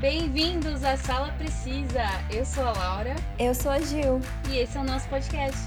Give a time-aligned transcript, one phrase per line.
[0.00, 2.04] Bem-vindos à Sala Precisa.
[2.32, 3.16] Eu sou a Laura.
[3.36, 4.20] Eu sou a Gil.
[4.48, 5.58] E esse é o nosso podcast.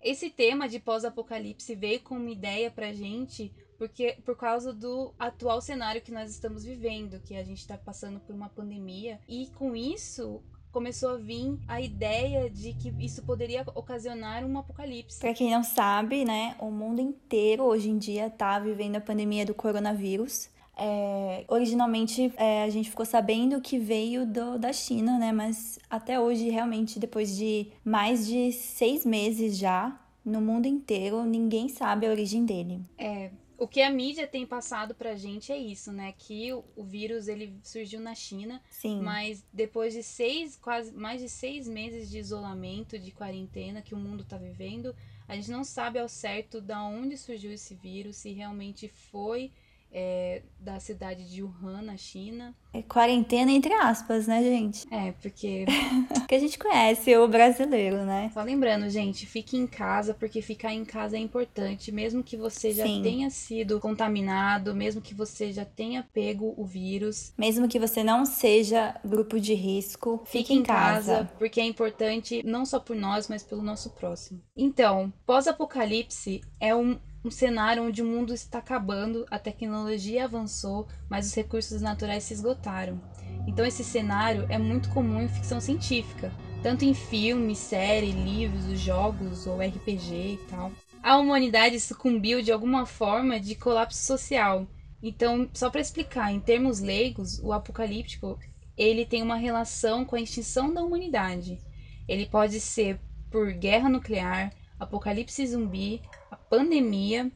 [0.00, 5.60] Esse tema de pós-apocalipse veio com uma ideia pra gente porque por causa do atual
[5.60, 9.74] cenário que nós estamos vivendo, que a gente está passando por uma pandemia e com
[9.74, 10.40] isso
[10.72, 15.20] começou a vir a ideia de que isso poderia ocasionar um apocalipse.
[15.20, 19.44] Para quem não sabe, né, o mundo inteiro hoje em dia está vivendo a pandemia
[19.44, 20.50] do coronavírus.
[20.80, 25.32] É, originalmente é, a gente ficou sabendo que veio do, da China, né?
[25.32, 31.68] Mas até hoje, realmente, depois de mais de seis meses já, no mundo inteiro, ninguém
[31.68, 32.80] sabe a origem dele.
[32.96, 36.14] É, o que a mídia tem passado pra gente é isso, né?
[36.16, 39.02] Que o, o, vírus ele surgiu na China, Sim.
[39.02, 43.98] mas depois de seis, quase mais de seis meses de isolamento, de quarentena que o
[43.98, 44.94] mundo tá vivendo,
[45.26, 49.50] a gente não sabe ao certo da onde surgiu esse vírus, se realmente foi
[49.92, 52.54] é, da cidade de Wuhan, na China.
[52.72, 54.86] É quarentena entre aspas, né, gente?
[54.92, 55.64] É, porque.
[56.12, 58.30] porque a gente conhece o brasileiro, né?
[58.34, 61.90] Só lembrando, gente, fique em casa, porque ficar em casa é importante.
[61.90, 63.02] Mesmo que você já Sim.
[63.02, 67.32] tenha sido contaminado, mesmo que você já tenha pego o vírus.
[67.38, 71.16] Mesmo que você não seja grupo de risco, fique, fique em casa.
[71.16, 71.30] casa.
[71.38, 74.42] Porque é importante não só por nós, mas pelo nosso próximo.
[74.56, 81.26] Então, pós-apocalipse é um, um cenário onde o mundo está acabando, a tecnologia avançou, mas
[81.26, 83.00] os recursos naturais se esgotaram.
[83.46, 89.46] Então esse cenário é muito comum em ficção científica, tanto em filmes, séries, livros, jogos
[89.46, 90.70] ou RPG e tal.
[91.02, 94.66] A humanidade sucumbiu de alguma forma de colapso social.
[95.02, 98.38] Então, só para explicar, em termos leigos, o apocalíptico
[98.76, 101.58] ele tem uma relação com a extinção da humanidade.
[102.06, 106.00] Ele pode ser por guerra nuclear, apocalipse zumbi,
[106.30, 107.30] a pandemia,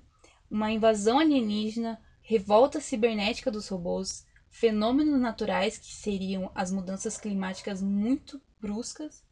[0.51, 8.41] uma invasão alienígena, revolta cibernética dos robôs, fenômenos naturais que seriam as mudanças climáticas muito
[8.61, 9.23] bruscas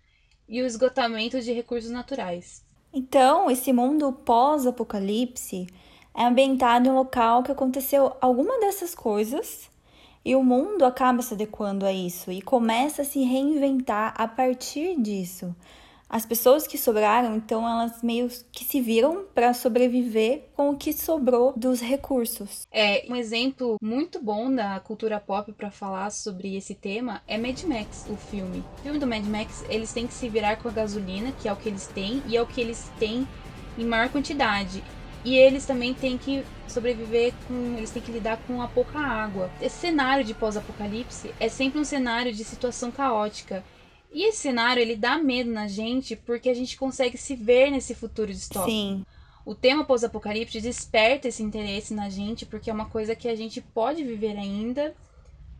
[0.48, 2.64] e o esgotamento de recursos naturais.
[2.92, 5.68] Então, esse mundo pós-apocalipse
[6.14, 9.70] é ambientado em um local que aconteceu alguma dessas coisas
[10.24, 15.00] e o mundo acaba se adequando a isso e começa a se reinventar a partir
[15.00, 15.54] disso.
[16.10, 20.92] As pessoas que sobraram, então, elas meio que se viram para sobreviver com o que
[20.92, 22.66] sobrou dos recursos.
[22.72, 27.62] É, um exemplo muito bom da cultura pop para falar sobre esse tema é Mad
[27.62, 28.64] Max, o filme.
[28.78, 31.52] O filme do Mad Max, eles têm que se virar com a gasolina, que é
[31.52, 33.24] o que eles têm, e é o que eles têm
[33.78, 34.82] em maior quantidade.
[35.24, 37.76] E eles também têm que sobreviver com.
[37.76, 39.48] Eles têm que lidar com a pouca água.
[39.60, 43.62] Esse cenário de pós-apocalipse é sempre um cenário de situação caótica.
[44.12, 47.94] E esse cenário, ele dá medo na gente porque a gente consegue se ver nesse
[47.94, 48.70] futuro distópico.
[48.70, 49.04] Sim.
[49.44, 53.60] O tema pós-apocalipse desperta esse interesse na gente porque é uma coisa que a gente
[53.60, 54.94] pode viver ainda,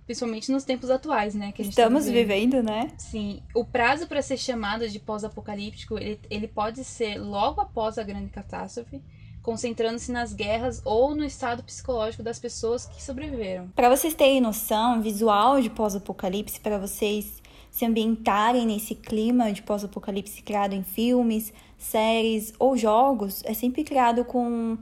[0.04, 1.52] principalmente nos tempos atuais, né?
[1.52, 2.50] Que tá Estamos tá vivendo.
[2.50, 2.92] vivendo, né?
[2.98, 3.42] Sim.
[3.54, 8.30] O prazo para ser chamado de pós-apocalíptico, ele, ele pode ser logo após a grande
[8.30, 9.00] catástrofe,
[9.42, 13.68] concentrando-se nas guerras ou no estado psicológico das pessoas que sobreviveram.
[13.68, 17.39] Para vocês terem noção visual de pós-apocalipse, para vocês
[17.70, 24.24] se ambientarem nesse clima de pós-apocalipse criado em filmes, séries ou jogos, é sempre criado
[24.24, 24.76] com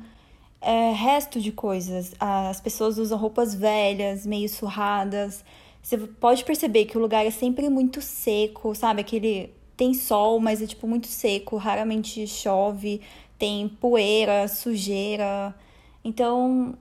[0.61, 2.15] é, resto de coisas.
[2.19, 5.45] As pessoas usam roupas velhas, meio surradas.
[5.83, 9.01] Você pode perceber que o lugar é sempre muito seco, sabe?
[9.01, 13.01] Aquele tem sol, mas é tipo muito seco, raramente chove,
[13.39, 15.55] tem poeira, sujeira.
[16.03, 16.75] Então,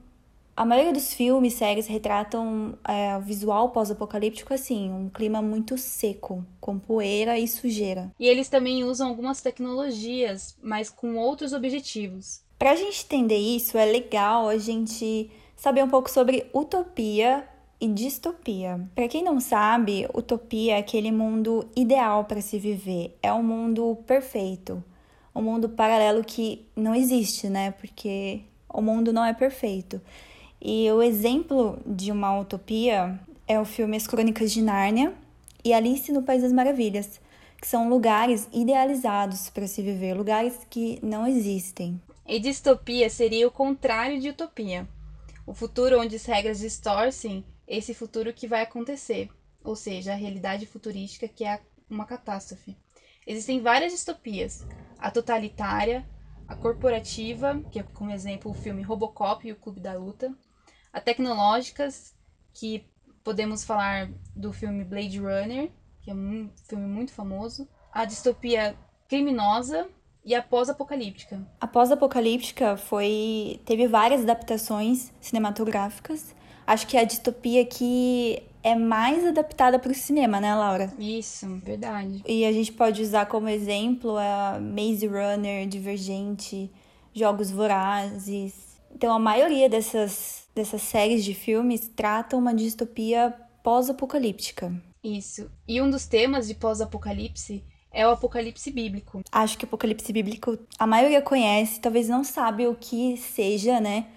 [0.58, 6.44] a maioria dos filmes, séries retratam é, o visual pós-apocalíptico assim, um clima muito seco,
[6.60, 8.12] com poeira e sujeira.
[8.20, 12.42] E eles também usam algumas tecnologias, mas com outros objetivos.
[12.58, 17.48] Para a gente entender isso, é legal a gente saber um pouco sobre utopia
[17.80, 18.82] e distopia.
[18.96, 23.96] Para quem não sabe, utopia é aquele mundo ideal para se viver, é um mundo
[24.08, 24.84] perfeito,
[25.36, 27.70] um mundo paralelo que não existe, né?
[27.70, 30.02] Porque o mundo não é perfeito.
[30.62, 35.14] E o exemplo de uma utopia é o filme As Crônicas de Nárnia
[35.64, 37.22] e Alice no País das Maravilhas,
[37.62, 42.02] que são lugares idealizados para se viver, lugares que não existem.
[42.26, 44.88] E distopia seria o contrário de utopia.
[45.46, 49.30] O futuro onde as regras distorcem esse futuro que vai acontecer,
[49.64, 52.76] ou seja, a realidade futurística que é uma catástrofe.
[53.26, 54.66] Existem várias distopias:
[54.98, 56.06] a totalitária,
[56.48, 60.36] a corporativa, que é como exemplo o filme Robocop e o Clube da Luta,
[61.00, 62.14] tecnológicas,
[62.54, 62.86] que
[63.24, 65.72] podemos falar do filme Blade Runner,
[66.02, 68.76] que é um filme muito famoso, a distopia
[69.08, 69.88] criminosa
[70.24, 71.46] e a pós-apocalíptica.
[71.60, 76.36] A pós-apocalíptica foi teve várias adaptações cinematográficas.
[76.66, 80.94] Acho que a distopia que é mais adaptada para o cinema, né, Laura?
[81.00, 82.22] Isso, verdade.
[82.28, 86.70] E a gente pode usar como exemplo a Maze Runner, Divergente,
[87.14, 88.54] Jogos Vorazes.
[88.94, 93.34] Então, a maioria dessas, dessas séries de filmes tratam uma distopia
[93.64, 94.74] pós-apocalíptica.
[95.04, 95.50] Isso.
[95.68, 99.22] E um dos temas de pós-apocalipse é o apocalipse bíblico.
[99.32, 104.08] Acho que o apocalipse bíblico a maioria conhece, talvez não sabe o que seja, né?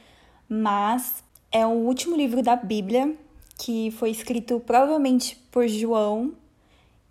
[0.49, 1.23] Mas
[1.53, 3.17] é o último livro da Bíblia
[3.57, 6.33] que foi escrito provavelmente por João,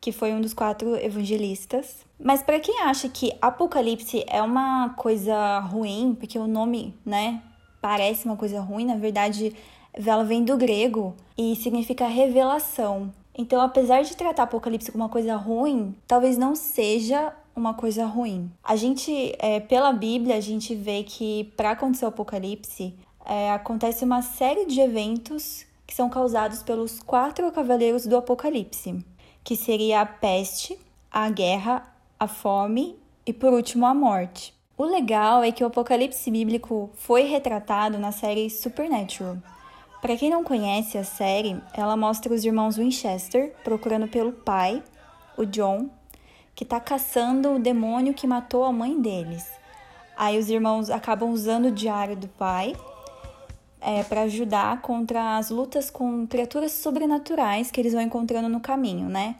[0.01, 1.97] que foi um dos quatro evangelistas.
[2.19, 7.43] Mas para quem acha que Apocalipse é uma coisa ruim, porque o nome, né,
[7.81, 9.55] parece uma coisa ruim, na verdade,
[9.93, 13.11] ela vem do grego e significa revelação.
[13.37, 18.51] Então, apesar de tratar Apocalipse como uma coisa ruim, talvez não seja uma coisa ruim.
[18.63, 22.93] A gente, é, pela Bíblia, a gente vê que para acontecer o Apocalipse,
[23.25, 29.03] é, acontece uma série de eventos que são causados pelos quatro cavaleiros do Apocalipse,
[29.43, 30.77] que seria a peste,
[31.11, 31.85] a guerra,
[32.19, 34.53] a fome e por último a morte.
[34.79, 39.35] O legal é que o Apocalipse bíblico foi retratado na série Supernatural.
[40.01, 44.81] Para quem não conhece a série, ela mostra os irmãos Winchester procurando pelo pai,
[45.35, 45.89] o John,
[46.55, 49.51] que está caçando o demônio que matou a mãe deles.
[50.15, 52.73] Aí os irmãos acabam usando o diário do pai
[53.81, 59.09] é, para ajudar contra as lutas com criaturas sobrenaturais que eles vão encontrando no caminho,
[59.09, 59.35] né?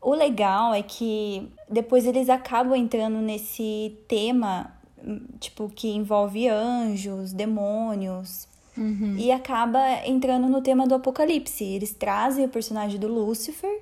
[0.00, 4.72] O legal é que depois eles acabam entrando nesse tema,
[5.40, 8.46] tipo, que envolve anjos, demônios,
[8.76, 9.16] uhum.
[9.18, 11.64] e acaba entrando no tema do apocalipse.
[11.64, 13.80] Eles trazem o personagem do Lúcifer,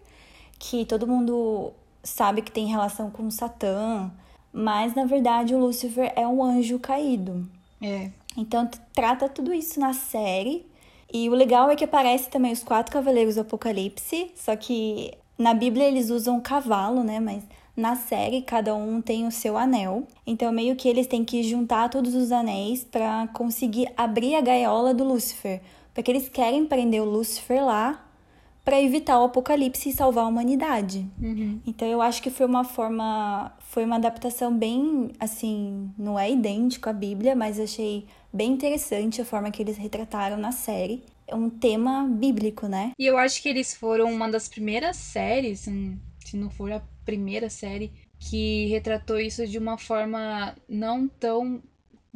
[0.59, 1.73] que todo mundo
[2.03, 4.11] sabe que tem relação com Satã,
[4.53, 7.47] mas na verdade o Lúcifer é um anjo caído.
[7.83, 8.11] É.
[8.37, 10.67] Então trata tudo isso na série.
[11.13, 15.55] E o legal é que aparece também os quatro cavaleiros do Apocalipse, só que na
[15.55, 17.21] Bíblia eles usam cavalo, né?
[17.21, 17.43] Mas
[17.77, 20.07] na série cada um tem o seu anel.
[20.27, 24.95] Então meio que eles têm que juntar todos os anéis para conseguir abrir a gaiola
[24.95, 25.61] do Lúcifer,
[25.93, 28.03] porque eles querem prender o Lúcifer lá
[28.65, 31.07] para evitar o apocalipse e salvar a humanidade.
[31.23, 31.61] Uhum.
[31.65, 36.91] Então eu acho que foi uma forma, foi uma adaptação bem assim, não é idêntico
[36.91, 41.05] à Bíblia, mas achei bem interessante a forma que eles retrataram na série.
[41.27, 42.93] É um tema bíblico, né?
[42.99, 47.51] E eu acho que eles foram uma das primeiras séries, se não for a primeira
[47.51, 51.63] série, que retratou isso de uma forma não tão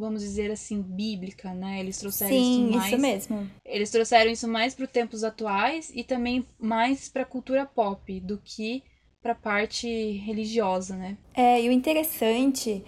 [0.01, 1.79] vamos dizer assim, bíblica, né?
[1.79, 2.93] Eles trouxeram Sim, isso mais.
[2.93, 3.51] isso mesmo.
[3.65, 8.19] Eles trouxeram isso mais para os tempos atuais e também mais para a cultura pop
[8.21, 8.83] do que
[9.23, 9.87] para a parte
[10.25, 11.19] religiosa, né?
[11.35, 12.83] É, e o interessante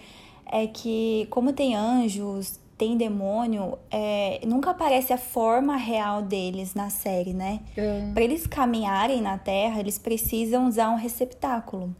[0.45, 6.89] é que, como tem anjos, tem demônio, é, nunca aparece a forma real deles na
[6.89, 7.61] série, né?
[7.77, 8.11] É.
[8.13, 11.95] Para eles caminharem na Terra, eles precisam usar um receptáculo.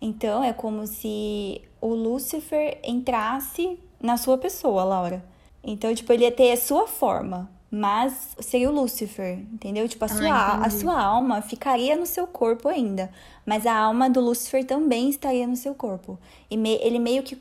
[0.00, 5.24] Então é como se o Lúcifer entrasse na sua pessoa, Laura.
[5.62, 9.88] Então, tipo, ele ia ter a sua forma, mas seria o Lúcifer, entendeu?
[9.88, 13.10] Tipo, a sua, ah, a sua alma ficaria no seu corpo ainda,
[13.46, 16.18] mas a alma do Lúcifer também estaria no seu corpo.
[16.50, 17.34] E me, ele meio que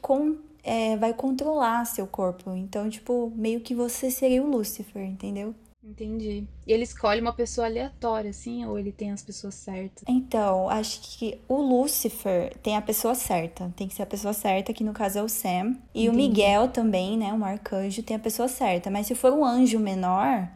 [0.63, 2.51] é, vai controlar seu corpo.
[2.51, 5.53] Então, tipo, meio que você seria o Lúcifer, entendeu?
[5.85, 6.47] Entendi.
[6.65, 10.05] E ele escolhe uma pessoa aleatória, assim, ou ele tem as pessoas certas?
[10.07, 13.71] Então, acho que o Lúcifer tem a pessoa certa.
[13.75, 15.75] Tem que ser a pessoa certa, que no caso é o Sam.
[15.93, 16.09] E Entendi.
[16.09, 17.33] o Miguel também, né?
[17.33, 18.89] O arcanjo, tem a pessoa certa.
[18.89, 20.47] Mas se for um anjo menor,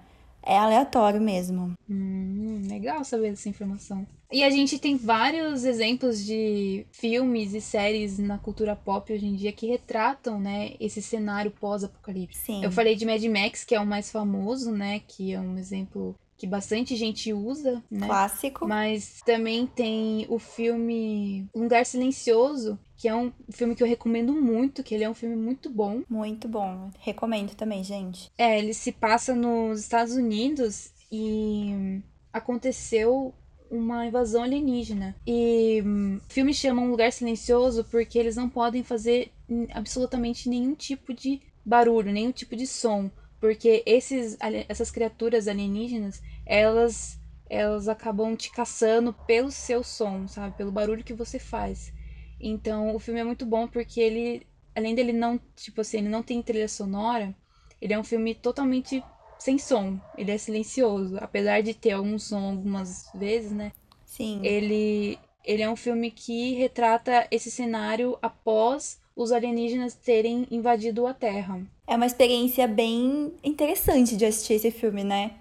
[0.47, 1.73] é aleatório mesmo.
[1.89, 4.07] Hum, legal saber dessa informação.
[4.31, 9.35] E a gente tem vários exemplos de filmes e séries na cultura pop hoje em
[9.35, 12.39] dia que retratam, né, esse cenário pós-apocalipse.
[12.41, 12.63] Sim.
[12.63, 16.15] Eu falei de Mad Max, que é o mais famoso, né, que é um exemplo
[16.37, 18.05] que bastante gente usa, né?
[18.05, 18.67] Clássico.
[18.67, 24.83] Mas também tem o filme Lugar Silencioso, que é um filme que eu recomendo muito,
[24.83, 26.01] que ele é um filme muito bom.
[26.09, 26.89] Muito bom.
[26.99, 28.31] Recomendo também, gente.
[28.37, 32.01] É, ele se passa nos Estados Unidos e
[32.33, 33.33] aconteceu
[33.69, 35.15] uma invasão alienígena.
[35.25, 39.31] E hum, o filme chama Um Lugar Silencioso porque eles não podem fazer
[39.73, 43.11] absolutamente nenhum tipo de barulho, nenhum tipo de som.
[43.39, 44.35] Porque esses,
[44.67, 50.57] essas criaturas alienígenas, elas, elas acabam te caçando pelo seu som, sabe?
[50.57, 51.93] Pelo barulho que você faz.
[52.39, 56.23] Então o filme é muito bom porque ele, além dele não, tipo assim, ele não
[56.23, 57.35] tem trilha sonora,
[57.81, 59.03] ele é um filme totalmente
[59.37, 59.99] sem som.
[60.17, 61.17] Ele é silencioso.
[61.19, 63.71] Apesar de ter algum som algumas vezes, né?
[64.05, 64.39] Sim.
[64.43, 71.13] Ele, ele é um filme que retrata esse cenário após os alienígenas terem invadido a
[71.13, 71.61] Terra.
[71.87, 75.31] É uma experiência bem interessante de assistir esse filme, né?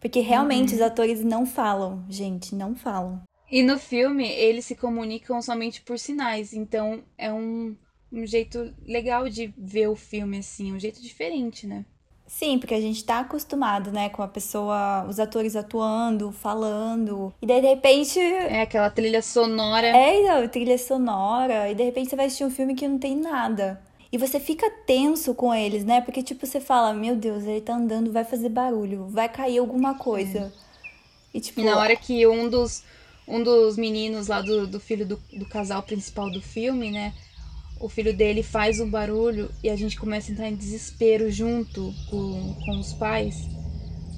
[0.00, 0.76] Porque realmente uhum.
[0.76, 3.20] os atores não falam, gente, não falam.
[3.50, 7.76] E no filme eles se comunicam somente por sinais, então é um,
[8.12, 11.84] um jeito legal de ver o filme assim, um jeito diferente, né?
[12.26, 17.46] Sim, porque a gente tá acostumado, né, com a pessoa, os atores atuando, falando, e
[17.46, 18.18] daí de repente.
[18.18, 19.86] É aquela trilha sonora.
[19.86, 23.16] É, não, trilha sonora, e de repente você vai assistir um filme que não tem
[23.16, 23.80] nada.
[24.10, 26.00] E você fica tenso com eles, né?
[26.00, 29.94] Porque, tipo, você fala, meu Deus, ele tá andando, vai fazer barulho, vai cair alguma
[29.94, 30.52] coisa.
[30.52, 30.66] É.
[31.34, 31.60] E, tipo.
[31.60, 32.82] E na hora que um dos,
[33.26, 37.12] um dos meninos lá do, do filho do, do casal principal do filme, né?
[37.80, 41.92] o filho dele faz um barulho e a gente começa a entrar em desespero junto
[42.10, 43.36] com, com os pais.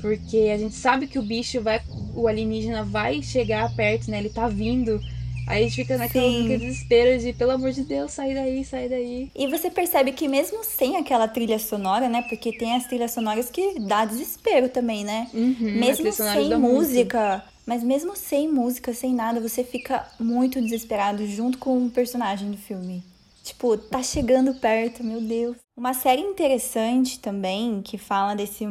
[0.01, 1.81] Porque a gente sabe que o bicho vai.
[2.15, 4.19] O alienígena vai chegar perto, né?
[4.21, 5.01] Ele tá vindo.
[5.49, 9.31] Aí a gente fica naquele desespero de, pelo amor de Deus, sai daí, sai daí.
[9.35, 12.23] E você percebe que mesmo sem aquela trilha sonora, né?
[12.29, 15.27] Porque tem as trilhas sonoras que dá desespero também, né?
[15.35, 17.43] Uhum, mesmo sem música.
[17.69, 22.57] Mas mesmo sem música, sem nada, você fica muito desesperado junto com o personagem do
[22.57, 23.05] filme.
[23.45, 25.55] Tipo, tá chegando perto, meu Deus.
[25.77, 28.65] Uma série interessante também, que fala desse,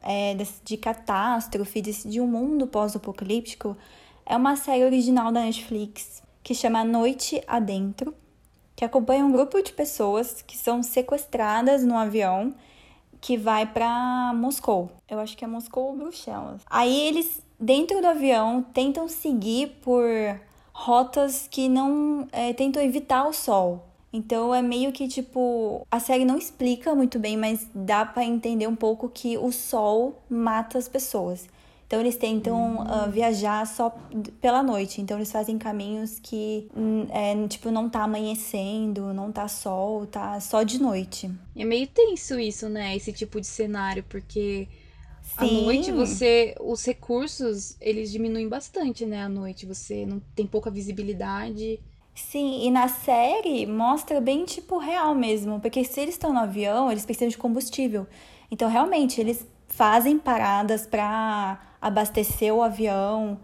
[0.00, 3.76] é, desse de catástrofe, desse, de um mundo pós-apocalíptico,
[4.24, 8.14] é uma série original da Netflix, que chama Noite Adentro,
[8.74, 12.54] que acompanha um grupo de pessoas que são sequestradas no avião
[13.20, 14.90] que vai para Moscou.
[15.06, 16.62] Eu acho que é Moscou ou Bruxelas.
[16.70, 20.04] Aí eles, dentro do avião, tentam seguir por
[20.72, 23.84] rotas que não é, tentam evitar o sol.
[24.12, 28.66] Então é meio que tipo, a série não explica muito bem, mas dá para entender
[28.66, 31.46] um pouco que o sol mata as pessoas.
[31.88, 33.90] Então eles tentam uh, viajar só
[34.42, 35.00] pela noite.
[35.00, 40.38] Então eles fazem caminhos que hum, é, tipo não tá amanhecendo, não tá sol, tá
[40.38, 41.30] só de noite.
[41.56, 42.94] É meio tenso isso, né?
[42.94, 44.68] Esse tipo de cenário, porque.
[45.38, 49.22] À noite você os recursos eles diminuem bastante, né?
[49.22, 51.80] À noite você não tem pouca visibilidade.
[52.14, 56.90] Sim, e na série mostra bem tipo real mesmo, porque se eles estão no avião,
[56.90, 58.06] eles precisam de combustível.
[58.50, 63.38] Então, realmente, eles fazem paradas para abastecer o avião.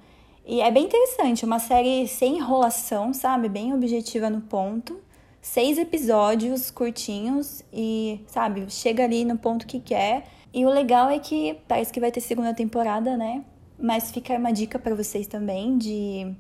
[0.45, 3.49] E é bem interessante, uma série sem enrolação, sabe?
[3.49, 5.01] Bem objetiva no ponto.
[5.41, 10.27] Seis episódios curtinhos e, sabe, chega ali no ponto que quer.
[10.55, 13.45] E o legal é que parece que vai ter segunda temporada, né?
[13.77, 16.33] Mas fica uma dica para vocês também de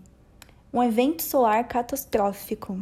[0.73, 2.79] um evento solar catastrófico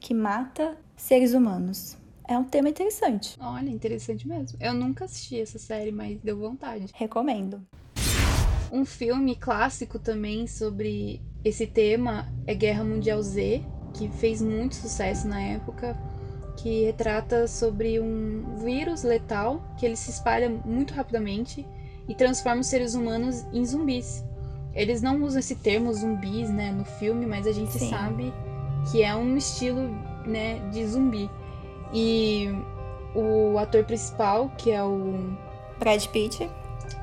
[0.00, 1.98] que mata seres humanos.
[2.26, 3.36] É um tema interessante.
[3.38, 4.56] Olha, interessante mesmo.
[4.58, 6.86] Eu nunca assisti essa série, mas deu vontade.
[6.94, 7.60] Recomendo.
[8.72, 15.28] Um filme clássico também sobre esse tema é Guerra Mundial Z, que fez muito sucesso
[15.28, 15.94] na época,
[16.62, 21.66] que retrata sobre um vírus letal que ele se espalha muito rapidamente
[22.06, 24.24] e transforma os seres humanos em zumbis.
[24.74, 27.90] Eles não usam esse termo zumbis, né, no filme, mas a gente Sim.
[27.90, 28.32] sabe
[28.90, 29.88] que é um estilo,
[30.26, 31.30] né, de zumbi.
[31.92, 32.48] E
[33.14, 35.34] o ator principal, que é o
[35.78, 36.48] Brad Pitt,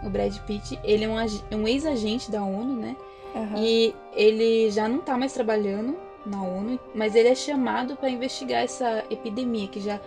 [0.03, 1.17] o Brad Pitt, ele é um,
[1.59, 2.95] um ex-agente da ONU, né?
[3.35, 3.57] Uhum.
[3.57, 5.97] E ele já não tá mais trabalhando
[6.27, 9.99] na ONU, mas ele é chamado para investigar essa epidemia que já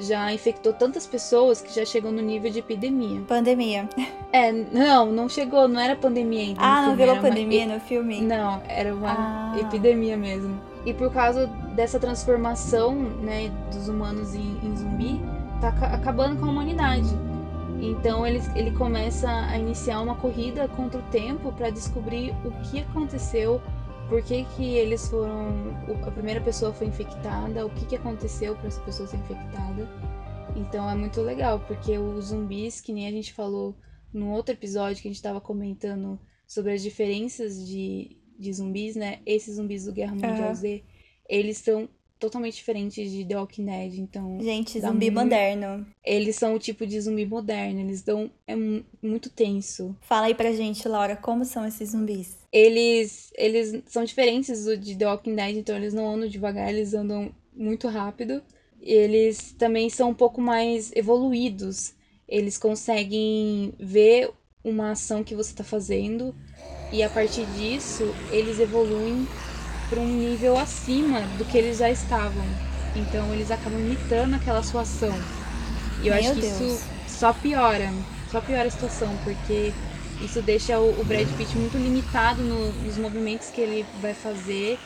[0.00, 3.20] já infectou tantas pessoas que já chegou no nível de epidemia.
[3.26, 3.88] Pandemia.
[4.30, 6.60] É, não, não chegou, não era pandemia ainda.
[6.60, 7.74] Ah, não virou pandemia uma...
[7.74, 8.20] no filme?
[8.20, 9.58] Não, era uma ah.
[9.58, 10.60] epidemia mesmo.
[10.84, 15.20] E por causa dessa transformação, né, dos humanos em, em zumbi,
[15.60, 17.08] tá acabando com a humanidade.
[17.80, 22.80] Então ele, ele começa a iniciar uma corrida contra o tempo para descobrir o que
[22.80, 23.60] aconteceu
[24.08, 25.76] por que, que eles foram.
[26.06, 29.88] A primeira pessoa foi infectada, o que, que aconteceu para essa pessoa ser infectada.
[30.56, 33.76] Então é muito legal, porque os zumbis, que nem a gente falou
[34.12, 39.20] no outro episódio que a gente estava comentando sobre as diferenças de, de zumbis, né?
[39.26, 40.54] Esses zumbis do Guerra Mundial uhum.
[40.54, 40.82] Z,
[41.28, 41.88] eles são
[42.18, 44.40] totalmente diferentes de The Walking Dead, então...
[44.40, 45.24] Gente, zumbi muito...
[45.24, 45.86] moderno.
[46.04, 48.30] Eles são o tipo de zumbi moderno, eles dão...
[48.46, 48.54] é
[49.02, 49.96] muito tenso.
[50.00, 52.36] Fala aí pra gente, Laura, como são esses zumbis?
[52.52, 56.94] Eles, eles são diferentes do de The Walking Dead, então eles não andam devagar, eles
[56.94, 58.42] andam muito rápido.
[58.80, 61.94] Eles também são um pouco mais evoluídos.
[62.28, 64.30] Eles conseguem ver
[64.62, 66.34] uma ação que você está fazendo
[66.92, 69.26] e a partir disso eles evoluem
[69.88, 72.44] para um nível acima do que eles já estavam.
[72.94, 75.14] Então eles acabam imitando aquela sua ação.
[76.02, 76.60] E eu Meu acho que Deus.
[76.60, 77.92] isso só piora,
[78.30, 79.72] só piora a situação, porque
[80.20, 84.78] isso deixa o, Brad Pitt muito limitado no, nos movimentos que ele vai fazer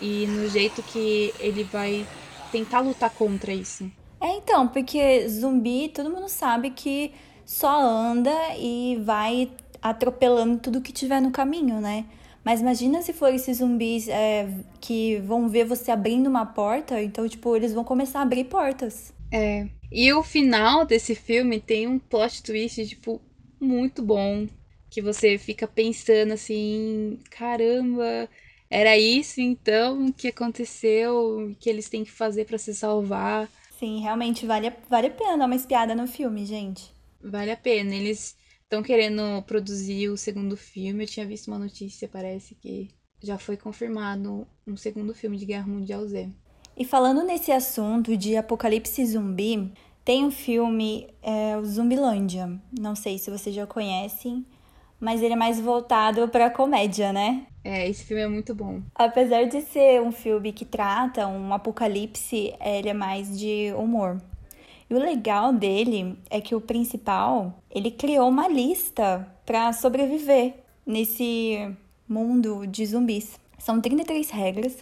[0.00, 2.06] e no jeito que ele vai
[2.50, 3.90] tentar lutar contra isso.
[4.20, 7.12] É, então, porque zumbi, todo mundo sabe que
[7.44, 9.50] só anda e vai
[9.80, 12.04] atropelando tudo que tiver no caminho, né?
[12.44, 14.48] Mas imagina se for esses zumbis é,
[14.80, 19.12] que vão ver você abrindo uma porta, então, tipo, eles vão começar a abrir portas.
[19.30, 19.66] É.
[19.90, 23.20] E o final desse filme tem um plot twist, tipo,
[23.60, 24.46] muito bom.
[24.90, 28.28] Que você fica pensando assim, caramba,
[28.70, 33.48] era isso então que aconteceu, que eles têm que fazer para se salvar.
[33.78, 36.90] Sim, realmente vale, vale a pena dar uma espiada no filme, gente.
[37.22, 37.94] Vale a pena.
[37.94, 38.36] Eles
[38.68, 41.04] estão querendo produzir o segundo filme.
[41.04, 42.90] Eu tinha visto uma notícia, parece que
[43.22, 46.28] já foi confirmado um segundo filme de Guerra Mundial Z.
[46.76, 49.72] E falando nesse assunto de apocalipse zumbi,
[50.04, 52.60] tem um filme, é, o Zumbilândia.
[52.78, 54.46] Não sei se vocês já conhecem,
[55.00, 57.46] mas ele é mais voltado para comédia, né?
[57.64, 58.82] É, esse filme é muito bom.
[58.94, 64.22] Apesar de ser um filme que trata um apocalipse, ele é mais de humor.
[64.88, 70.54] E o legal dele é que o principal, ele criou uma lista para sobreviver
[70.86, 71.70] nesse
[72.08, 73.38] mundo de zumbis.
[73.58, 74.78] São 33 regras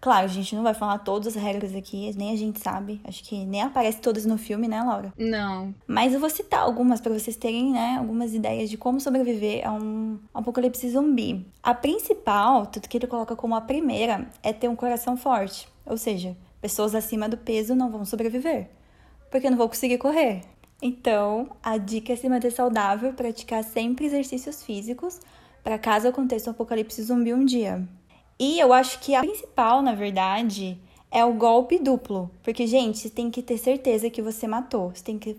[0.00, 3.00] Claro, a gente não vai falar todas as regras aqui, nem a gente sabe.
[3.04, 5.12] Acho que nem aparece todas no filme, né, Laura?
[5.18, 5.74] Não.
[5.86, 9.72] Mas eu vou citar algumas para vocês terem, né, algumas ideias de como sobreviver a
[9.72, 11.46] um apocalipse zumbi.
[11.62, 15.68] A principal, tudo que ele coloca como a primeira, é ter um coração forte.
[15.84, 18.70] Ou seja, pessoas acima do peso não vão sobreviver,
[19.30, 20.42] porque não vão conseguir correr.
[20.82, 25.20] Então, a dica é se manter saudável, praticar sempre exercícios físicos
[25.62, 27.86] para caso aconteça um apocalipse zumbi um dia.
[28.38, 30.78] E eu acho que a principal, na verdade,
[31.10, 32.30] é o golpe duplo.
[32.42, 34.90] Porque, gente, você tem que ter certeza que você matou.
[34.90, 35.36] Você tem que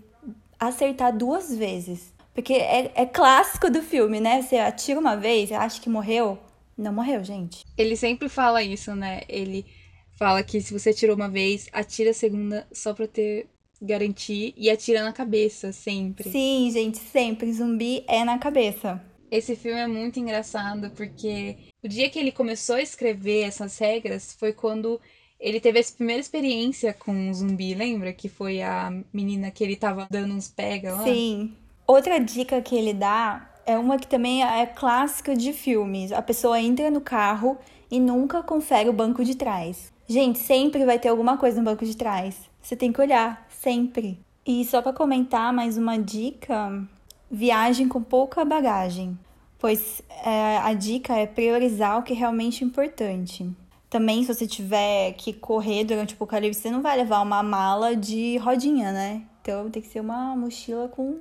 [0.58, 2.12] acertar duas vezes.
[2.32, 4.42] Porque é, é clássico do filme, né?
[4.42, 6.38] Você atira uma vez, acha que morreu.
[6.78, 7.64] Não morreu, gente.
[7.76, 9.22] Ele sempre fala isso, né?
[9.28, 9.66] Ele
[10.14, 13.48] fala que se você atirou uma vez, atira a segunda só pra ter
[13.82, 16.30] garantir e atira na cabeça, sempre.
[16.30, 17.52] Sim, gente, sempre.
[17.52, 19.02] Zumbi é na cabeça.
[19.30, 24.36] Esse filme é muito engraçado porque o dia que ele começou a escrever essas regras
[24.38, 25.00] foi quando
[25.40, 28.12] ele teve essa primeira experiência com um zumbi, lembra?
[28.12, 31.02] Que foi a menina que ele tava dando uns pega lá?
[31.02, 31.54] Sim.
[31.86, 36.12] Outra dica que ele dá é uma que também é clássica de filmes.
[36.12, 37.58] A pessoa entra no carro
[37.90, 39.92] e nunca confere o banco de trás.
[40.06, 42.36] Gente, sempre vai ter alguma coisa no banco de trás.
[42.60, 44.18] Você tem que olhar, sempre.
[44.44, 46.82] E só para comentar mais uma dica,
[47.30, 49.18] Viagem com pouca bagagem,
[49.58, 53.48] pois é, a dica é priorizar o que é realmente importante.
[53.88, 57.94] Também, se você tiver que correr durante o apocalipse, você não vai levar uma mala
[57.94, 59.22] de rodinha, né?
[59.40, 61.20] Então tem que ser uma mochila com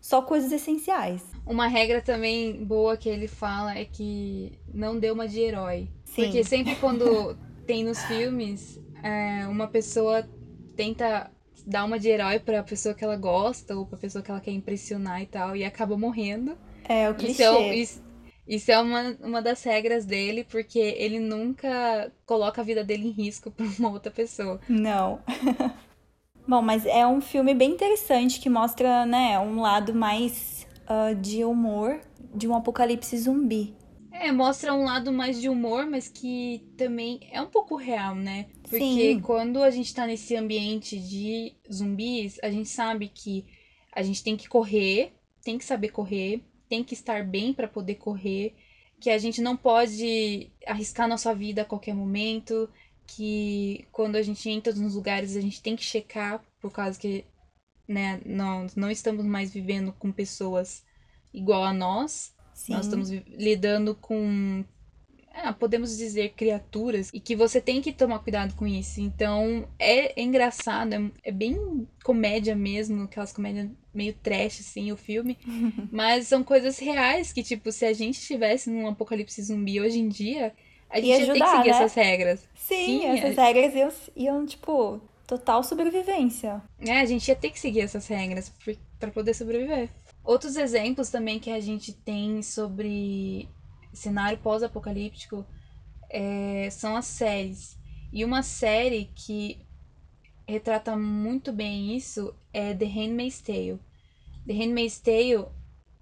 [0.00, 1.22] só coisas essenciais.
[1.46, 5.88] Uma regra também boa que ele fala é que não dê uma de herói.
[6.04, 6.24] Sim.
[6.24, 10.28] Porque sempre quando tem nos filmes, é, uma pessoa
[10.76, 11.30] tenta
[11.66, 14.52] dar uma de herói pra pessoa que ela gosta ou pra pessoa que ela quer
[14.52, 16.56] impressionar e tal, e acaba morrendo.
[16.88, 17.42] É, o clichê.
[17.42, 18.04] Isso é, isso,
[18.46, 23.10] isso é uma, uma das regras dele, porque ele nunca coloca a vida dele em
[23.10, 24.60] risco pra uma outra pessoa.
[24.68, 25.20] Não.
[26.46, 31.44] Bom, mas é um filme bem interessante que mostra, né, um lado mais uh, de
[31.44, 31.98] humor
[32.32, 33.74] de um apocalipse zumbi.
[34.20, 38.46] É, mostra um lado mais de humor, mas que também é um pouco real, né?
[38.62, 39.20] Porque Sim.
[39.20, 43.44] quando a gente tá nesse ambiente de zumbis, a gente sabe que
[43.92, 47.96] a gente tem que correr, tem que saber correr, tem que estar bem para poder
[47.96, 48.54] correr,
[49.00, 52.68] que a gente não pode arriscar nossa vida a qualquer momento,
[53.06, 57.24] que quando a gente entra nos lugares a gente tem que checar, por causa que
[57.86, 60.84] né, nós não estamos mais vivendo com pessoas
[61.32, 62.34] igual a nós.
[62.56, 62.72] Sim.
[62.72, 64.64] Nós estamos lidando com,
[65.30, 68.98] é, podemos dizer, criaturas e que você tem que tomar cuidado com isso.
[68.98, 75.36] Então é, engraçado, é, é, bem comédia mesmo, aquelas comédias meio trash, assim, o filme.
[75.92, 80.08] Mas são coisas reais que, tipo, se a gente estivesse num apocalipse zumbi hoje em
[80.08, 80.54] dia,
[80.88, 81.76] a gente ia, ajudar, que seguir né?
[81.76, 82.48] essas regras.
[82.54, 83.42] Sim, Sim essas é...
[83.42, 86.62] regras iam, iam, tipo, total sobrevivência.
[86.80, 88.50] É, a gente ia ter que seguir essas regras
[88.98, 89.90] para poder sobreviver.
[90.26, 93.48] Outros exemplos também que a gente tem sobre
[93.92, 95.46] cenário pós-apocalíptico
[96.10, 97.78] é, são as séries.
[98.12, 99.64] E uma série que
[100.48, 103.78] retrata muito bem isso é The Handmaid's Tale.
[104.46, 105.46] The Handmaid's Tale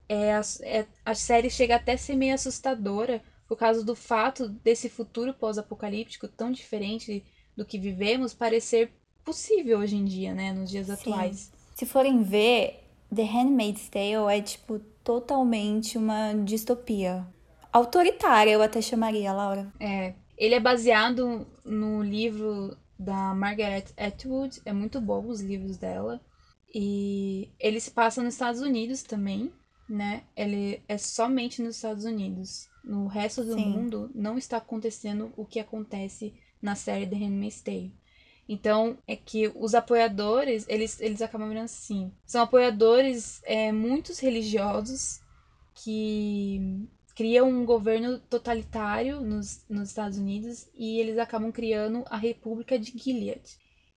[0.09, 4.49] é a, é, a série chega até a ser meio assustadora por causa do fato
[4.49, 7.23] desse futuro pós-apocalíptico tão diferente
[7.55, 8.91] do que vivemos parecer
[9.23, 10.93] possível hoje em dia, né, nos dias Sim.
[10.93, 11.53] atuais.
[11.75, 17.27] Se forem ver, The Handmaid's Tale é, tipo, totalmente uma distopia.
[17.73, 19.73] Autoritária, eu até chamaria, Laura.
[19.81, 20.15] É.
[20.37, 24.61] Ele é baseado no livro da Margaret Atwood.
[24.65, 26.21] É muito bom os livros dela.
[26.75, 29.53] E ele se passa nos Estados Unidos também,
[29.89, 30.25] né?
[30.37, 32.69] Ele é somente nos Estados Unidos.
[32.83, 33.67] No resto do Sim.
[33.71, 37.95] mundo não está acontecendo o que acontece na série The Handmaid's Tale.
[38.49, 42.13] Então, é que os apoiadores, eles, eles acabam virando assim.
[42.27, 45.21] São apoiadores é, muitos religiosos
[45.75, 52.79] que criam um governo totalitário nos, nos Estados Unidos e eles acabam criando a República
[52.79, 53.43] de Gilead.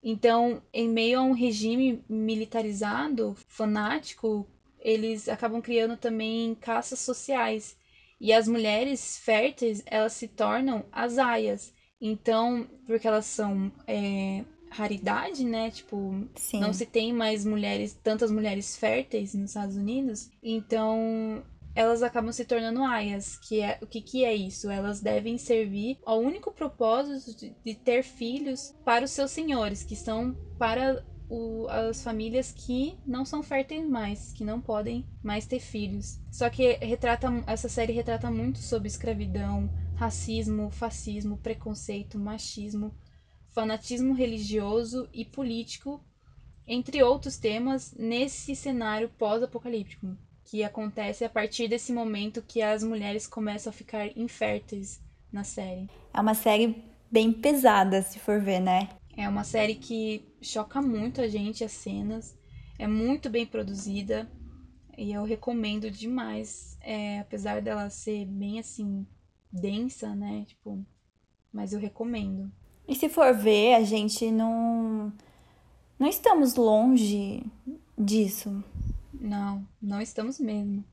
[0.01, 4.47] Então, em meio a um regime militarizado, fanático,
[4.79, 7.75] eles acabam criando também caças sociais.
[8.19, 11.73] E as mulheres férteis, elas se tornam as aias.
[11.99, 15.71] Então, porque elas são é, raridade, né?
[15.71, 16.59] Tipo, Sim.
[16.59, 20.29] não se tem mais mulheres, tantas mulheres férteis nos Estados Unidos.
[20.41, 21.43] Então,
[21.75, 24.69] elas acabam se tornando aias, que é o que, que é isso?
[24.69, 29.95] Elas devem servir ao único propósito de, de ter filhos para os seus senhores, que
[29.95, 35.59] são para o, as famílias que não são férteis mais, que não podem mais ter
[35.59, 36.19] filhos.
[36.31, 42.95] Só que retrata essa série retrata muito sobre escravidão, racismo, fascismo, preconceito, machismo,
[43.49, 46.05] fanatismo religioso e político,
[46.67, 53.25] entre outros temas, nesse cenário pós-apocalíptico, que acontece a partir desse momento que as mulheres
[53.25, 55.89] começam a ficar inférteis na série.
[56.13, 58.89] É uma série bem pesada, se for ver, né?
[59.15, 62.37] É uma série que choca muito a gente, as cenas.
[62.77, 64.29] É muito bem produzida.
[64.95, 66.77] E eu recomendo demais.
[66.81, 69.07] É, apesar dela ser bem assim,
[69.51, 70.45] densa, né?
[70.47, 70.85] Tipo,
[71.51, 72.51] mas eu recomendo.
[72.87, 75.11] E se for ver, a gente não.
[75.99, 77.43] Não estamos longe
[77.97, 78.63] disso.
[79.13, 80.83] Não, não estamos mesmo.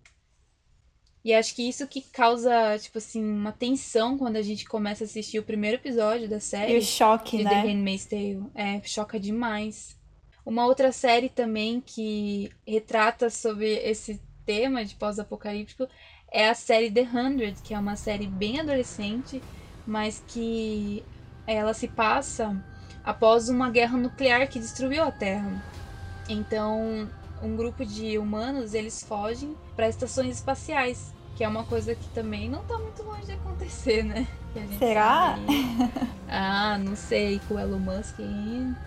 [1.24, 5.06] E acho que isso que causa, tipo assim, uma tensão quando a gente começa a
[5.06, 6.74] assistir o primeiro episódio da série.
[6.74, 7.50] E o choque, de né?
[7.50, 8.44] The Handmaid's Tale.
[8.54, 9.96] É, choca demais.
[10.44, 15.88] Uma outra série também que retrata sobre esse tema de pós-apocalíptico
[16.34, 19.40] é a série The Hundred, que é uma série bem adolescente,
[19.86, 21.04] mas que
[21.46, 22.60] ela se passa
[23.04, 25.62] após uma guerra nuclear que destruiu a Terra.
[26.28, 27.08] Então,
[27.40, 32.50] um grupo de humanos eles fogem para estações espaciais, que é uma coisa que também
[32.50, 34.26] não tá muito longe de acontecer, né?
[34.78, 35.36] Será?
[36.28, 38.18] Ah, não sei, com o Elon Musk.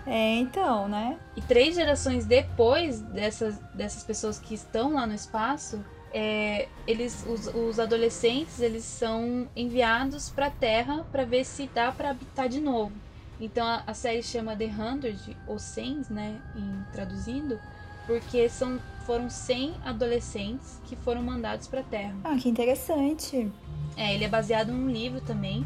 [0.06, 1.16] É, então, né?
[1.34, 5.82] E três gerações depois dessas, dessas pessoas que estão lá no espaço,
[6.12, 11.92] é, eles, os, os, adolescentes, eles são enviados para a Terra para ver se dá
[11.92, 12.92] para habitar de novo.
[13.40, 17.58] Então a, a, série chama The Hundred, ou 100, né, em, traduzindo,
[18.06, 22.16] porque são, foram 100 adolescentes que foram mandados para a Terra.
[22.24, 23.50] Ah, que interessante.
[23.96, 25.64] É, ele é baseado num livro também.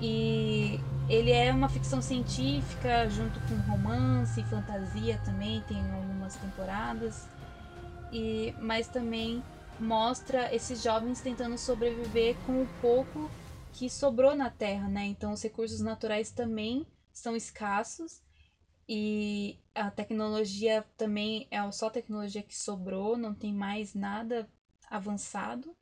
[0.00, 7.28] E ele é uma ficção científica junto com romance e fantasia também, tem algumas temporadas.
[8.12, 9.42] E, mas também
[9.80, 13.30] mostra esses jovens tentando sobreviver com o pouco
[13.72, 15.04] que sobrou na Terra, né?
[15.04, 18.22] Então os recursos naturais também são escassos
[18.88, 24.48] e a tecnologia também é só tecnologia que sobrou, não tem mais nada
[24.88, 25.76] avançado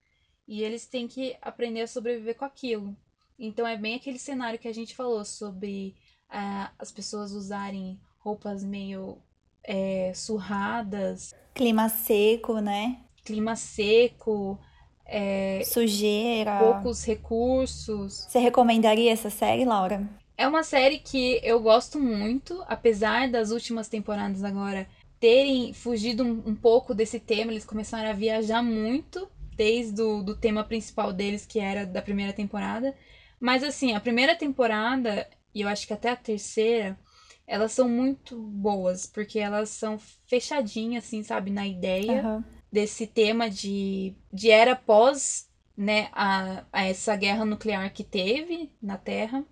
[0.47, 2.97] e eles têm que aprender a sobreviver com aquilo.
[3.39, 5.95] Então é bem aquele cenário que a gente falou sobre
[6.31, 9.19] uh, as pessoas usarem roupas meio
[9.63, 11.35] é, surradas.
[11.55, 13.01] Clima seco, né?
[13.25, 14.59] Clima seco,
[15.07, 18.27] é, sujeira, poucos recursos.
[18.29, 20.09] Você recomendaria essa série, Laura?
[20.37, 24.87] É uma série que eu gosto muito, apesar das últimas temporadas agora
[25.21, 30.37] terem fugido um, um pouco desse tema, eles começaram a viajar muito desde o do
[30.37, 32.95] tema principal deles, que era da primeira temporada.
[33.39, 36.99] Mas assim, a primeira temporada, e eu acho que até a terceira,
[37.47, 42.27] elas são muito boas, porque elas são fechadinhas, assim, sabe, na ideia.
[42.27, 48.73] Uhum desse tema de, de era pós né, a, a essa guerra nuclear que teve
[48.83, 49.45] na Terra.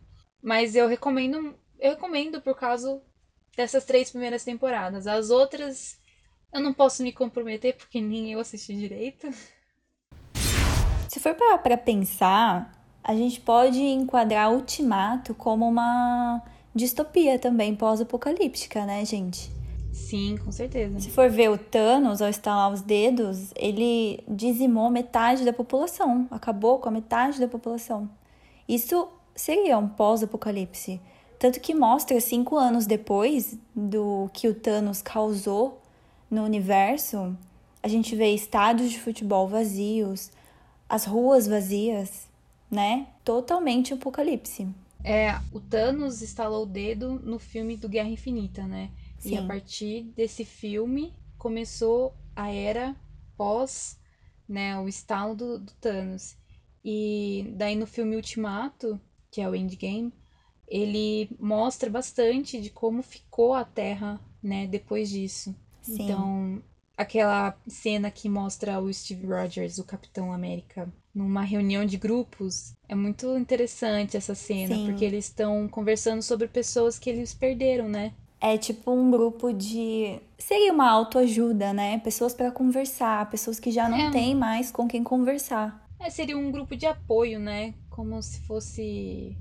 [0.42, 3.00] Mas eu recomendo, eu recomendo por causa
[3.56, 5.06] dessas três primeiras temporadas.
[5.06, 6.00] As outras
[6.52, 9.30] eu não posso me comprometer porque nem eu assisti direito.
[11.08, 12.72] Se for para pensar,
[13.04, 16.42] a gente pode enquadrar Ultimato como uma
[16.74, 19.62] distopia também pós-apocalíptica, né, gente?
[19.92, 20.98] Sim, com certeza.
[20.98, 26.78] Se for ver o Thanos, ao estalar os dedos, ele dizimou metade da população, acabou
[26.78, 28.09] com a metade da população.
[28.68, 31.00] Isso seria um pós-apocalipse.
[31.38, 35.81] Tanto que mostra cinco anos depois do que o Thanos causou
[36.31, 37.37] no universo,
[37.83, 40.31] a gente vê estádios de futebol vazios,
[40.88, 42.28] as ruas vazias,
[42.70, 43.09] né?
[43.24, 44.68] Totalmente apocalipse.
[45.05, 48.90] é, o Thanos estalou o dedo no filme do Guerra Infinita, né?
[49.22, 49.35] Sim.
[49.35, 52.96] E a partir desse filme começou a era
[53.37, 53.96] pós,
[54.48, 56.37] né, o estalo do, do Thanos.
[56.85, 60.12] E daí no filme Ultimato, que é o Endgame,
[60.66, 65.54] ele mostra bastante de como ficou a Terra, né, depois disso.
[65.80, 66.02] Sim.
[66.02, 66.62] Então,
[66.96, 72.94] aquela cena que mostra o Steve Rogers, o Capitão América, numa reunião de grupos, é
[72.94, 74.87] muito interessante essa cena, Sim.
[74.87, 78.14] porque eles estão conversando sobre pessoas que eles perderam, né?
[78.42, 80.18] É tipo um grupo de.
[80.37, 81.98] Seria uma autoajuda, né?
[81.98, 84.11] Pessoas para conversar, pessoas que já não é.
[84.11, 85.88] têm mais com quem conversar.
[86.00, 87.72] É, seria um grupo de apoio, né?
[87.88, 89.37] Como se fosse.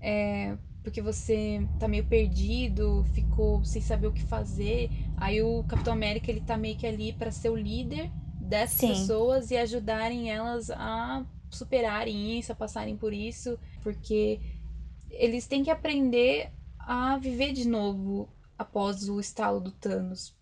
[0.00, 4.88] É, porque você tá meio perdido, ficou sem saber o que fazer.
[5.18, 8.10] Aí o Capitão América ele tá meio que ali para ser o líder
[8.40, 8.88] dessas Sim.
[8.88, 14.40] pessoas e ajudarem elas a superarem isso, a passarem por isso, porque
[15.10, 16.50] eles têm que aprender
[16.90, 20.34] a viver de novo após o estalo do Thanos.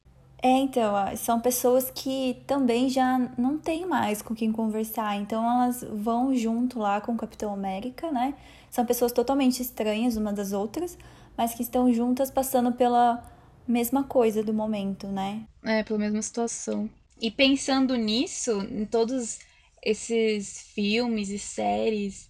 [0.43, 5.85] É, então, são pessoas que também já não tem mais com quem conversar, então elas
[5.93, 8.35] vão junto lá com o Capitão América, né?
[8.71, 10.97] São pessoas totalmente estranhas uma das outras,
[11.37, 13.23] mas que estão juntas passando pela
[13.67, 15.45] mesma coisa do momento, né?
[15.63, 16.89] É, pela mesma situação.
[17.21, 19.39] E pensando nisso, em todos
[19.83, 22.27] esses filmes e séries,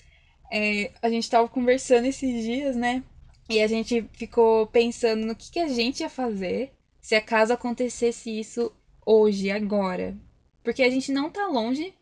[0.50, 3.04] é, a gente tava conversando esses dias, né?
[3.48, 8.38] E a gente ficou pensando no que, que a gente ia fazer se acaso acontecesse
[8.38, 8.70] isso
[9.04, 10.16] hoje, agora.
[10.62, 11.94] Porque a gente não tá longe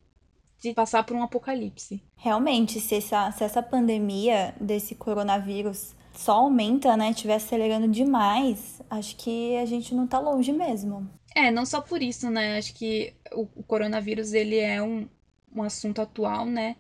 [0.59, 2.03] de passar por um apocalipse.
[2.17, 9.17] Realmente, se essa, se essa pandemia desse coronavírus só aumenta, né, estiver acelerando demais, acho
[9.17, 11.09] que a gente não tá longe mesmo.
[11.35, 12.57] É, não só por isso, né?
[12.57, 15.07] Acho que o, o coronavírus ele é um,
[15.55, 16.77] um assunto atual, né?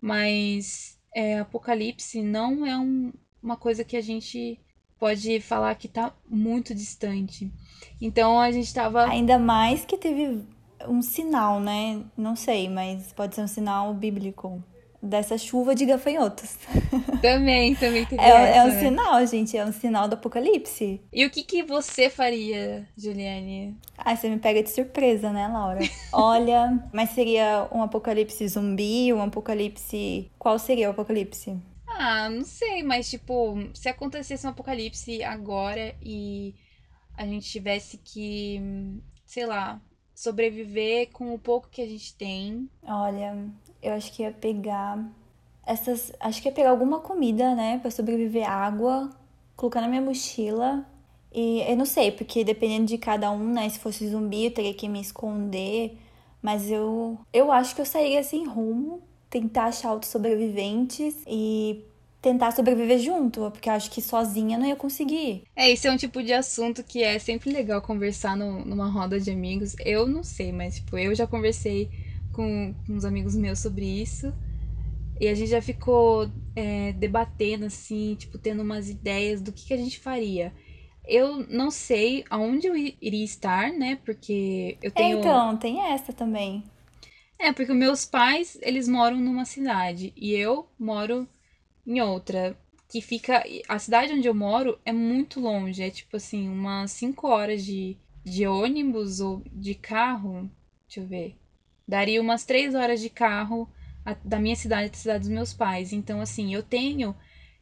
[0.00, 3.12] Mas é, apocalipse não é um,
[3.46, 4.58] uma coisa que a gente
[4.98, 7.50] pode falar que tá muito distante.
[8.00, 9.06] Então a gente tava.
[9.06, 10.42] Ainda mais que teve
[10.88, 12.02] um sinal, né?
[12.16, 14.62] Não sei, mas pode ser um sinal bíblico
[15.00, 16.58] dessa chuva de gafanhotos.
[17.22, 18.80] Também, também teve é, essa, é um né?
[18.80, 21.00] sinal, gente, é um sinal do apocalipse.
[21.12, 23.76] E o que, que você faria, Juliane?
[23.96, 25.80] Ah, você me pega de surpresa, né, Laura?
[26.12, 30.30] Olha, mas seria um apocalipse zumbi, um apocalipse...
[30.38, 31.56] Qual seria o apocalipse?
[31.98, 36.54] Ah, não sei, mas tipo, se acontecesse um apocalipse agora e
[37.16, 38.60] a gente tivesse que,
[39.24, 39.80] sei lá,
[40.14, 42.68] sobreviver com o pouco que a gente tem.
[42.82, 43.48] Olha,
[43.82, 45.02] eu acho que ia pegar
[45.66, 49.10] essas, acho que ia pegar alguma comida, né, para sobreviver, água,
[49.56, 50.86] colocar na minha mochila.
[51.32, 54.74] E eu não sei, porque dependendo de cada um, né, se fosse zumbi, eu teria
[54.74, 55.98] que me esconder,
[56.42, 61.84] mas eu eu acho que eu sairia sem rumo, tentar achar outros sobreviventes e
[62.20, 65.44] tentar sobreviver junto, porque acho que sozinha não ia conseguir.
[65.54, 69.20] É, esse é um tipo de assunto que é sempre legal conversar no, numa roda
[69.20, 69.76] de amigos.
[69.84, 71.88] Eu não sei, mas tipo, eu já conversei
[72.32, 74.32] com, com uns amigos meus sobre isso.
[75.20, 79.74] E a gente já ficou é, debatendo, assim, tipo, tendo umas ideias do que, que
[79.74, 80.52] a gente faria.
[81.06, 83.98] Eu não sei aonde eu iria estar, né?
[84.04, 85.18] Porque eu tenho.
[85.18, 86.64] É, então, tem essa também.
[87.38, 91.28] É, porque meus pais, eles moram numa cidade e eu moro
[91.86, 93.44] em outra que fica.
[93.68, 97.96] A cidade onde eu moro é muito longe, é tipo assim, umas 5 horas de,
[98.24, 100.50] de ônibus ou de carro.
[100.86, 101.36] Deixa eu ver.
[101.86, 103.68] Daria umas 3 horas de carro
[104.04, 105.92] a, da minha cidade da cidade dos meus pais.
[105.92, 107.14] Então, assim, eu tenho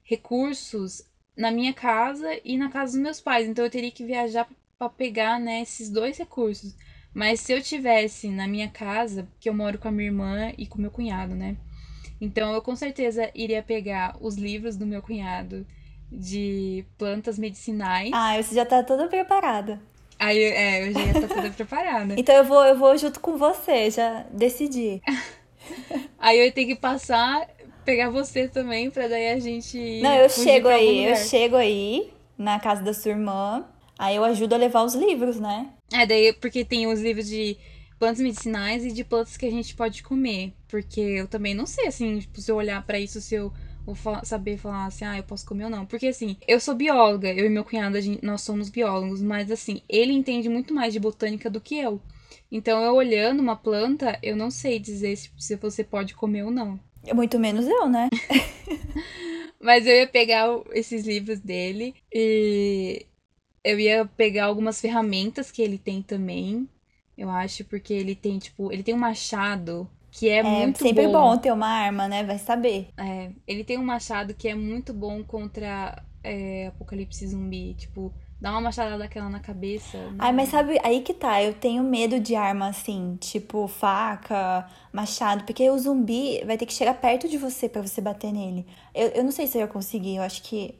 [0.02, 1.02] recursos
[1.36, 3.48] na minha casa e na casa dos meus pais.
[3.48, 6.74] Então, eu teria que viajar para pegar né, esses dois recursos.
[7.14, 10.66] Mas se eu tivesse na minha casa, que eu moro com a minha irmã e
[10.66, 11.56] com meu cunhado, né?
[12.20, 15.64] Então eu com certeza iria pegar os livros do meu cunhado
[16.10, 18.10] de plantas medicinais.
[18.12, 19.80] Ah, você já tá toda preparada.
[20.18, 22.14] Aí, é, eu já ia estar tá toda preparada.
[22.18, 25.02] então eu vou, eu vou junto com você, já decidi.
[26.18, 27.48] aí eu ia ter que passar,
[27.84, 30.00] pegar você também, pra daí a gente.
[30.00, 33.64] Não, eu chego aí, eu chego aí na casa da sua irmã.
[33.98, 35.68] Aí eu ajudo a levar os livros, né?
[35.94, 37.56] É, daí, porque tem os livros de
[38.00, 40.52] plantas medicinais e de plantas que a gente pode comer.
[40.66, 43.52] Porque eu também não sei, assim, tipo, se eu olhar para isso, se eu
[43.86, 45.86] vou falar, saber falar assim, ah, eu posso comer ou não.
[45.86, 49.82] Porque assim, eu sou bióloga, eu e meu cunhado, gente, nós somos biólogos, mas assim,
[49.88, 52.00] ele entende muito mais de botânica do que eu.
[52.50, 56.50] Então, eu olhando uma planta, eu não sei dizer se, se você pode comer ou
[56.50, 56.78] não.
[57.14, 58.08] Muito menos eu, né?
[59.60, 63.06] mas eu ia pegar esses livros dele e
[63.64, 66.68] eu ia pegar algumas ferramentas que ele tem também.
[67.16, 71.06] Eu acho porque ele tem, tipo, ele tem um machado que é, é muito sempre
[71.06, 71.12] bom.
[71.12, 72.22] bom ter uma arma, né?
[72.22, 72.88] Vai saber.
[72.96, 77.74] É, ele tem um machado que é muito bom contra é, apocalipse zumbi.
[77.74, 79.96] Tipo, dá uma machadada daquela na cabeça.
[79.96, 80.16] Né?
[80.18, 81.42] Ai, mas sabe, aí que tá.
[81.42, 86.74] Eu tenho medo de arma assim, tipo faca, machado, porque o zumbi vai ter que
[86.74, 88.66] chegar perto de você para você bater nele.
[88.94, 90.16] Eu, eu não sei se eu ia conseguir.
[90.16, 90.74] Eu acho que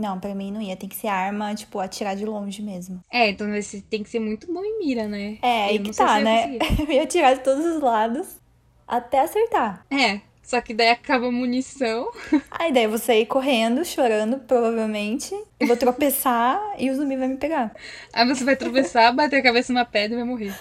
[0.00, 0.76] não, pra mim não ia.
[0.76, 3.00] Tem que ser arma, tipo, atirar de longe mesmo.
[3.12, 5.38] É, então você tem que ser muito bom em mira, né?
[5.42, 6.58] É, aí que tá, né?
[6.80, 8.40] Eu ia atirar de todos os lados
[8.88, 9.86] até acertar.
[9.90, 12.10] É, só que daí acaba a munição.
[12.50, 15.32] Aí daí eu vou sair correndo, chorando, provavelmente.
[15.60, 17.72] E vou tropeçar e o zumbi vai me pegar.
[18.12, 20.52] Aí você vai tropeçar, bater a cabeça numa pedra e vai morrer.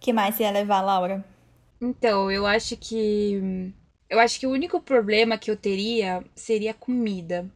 [0.00, 1.22] que mais você ia levar, Laura?
[1.78, 3.72] Então, eu acho que.
[4.08, 7.46] Eu acho que o único problema que eu teria seria comida.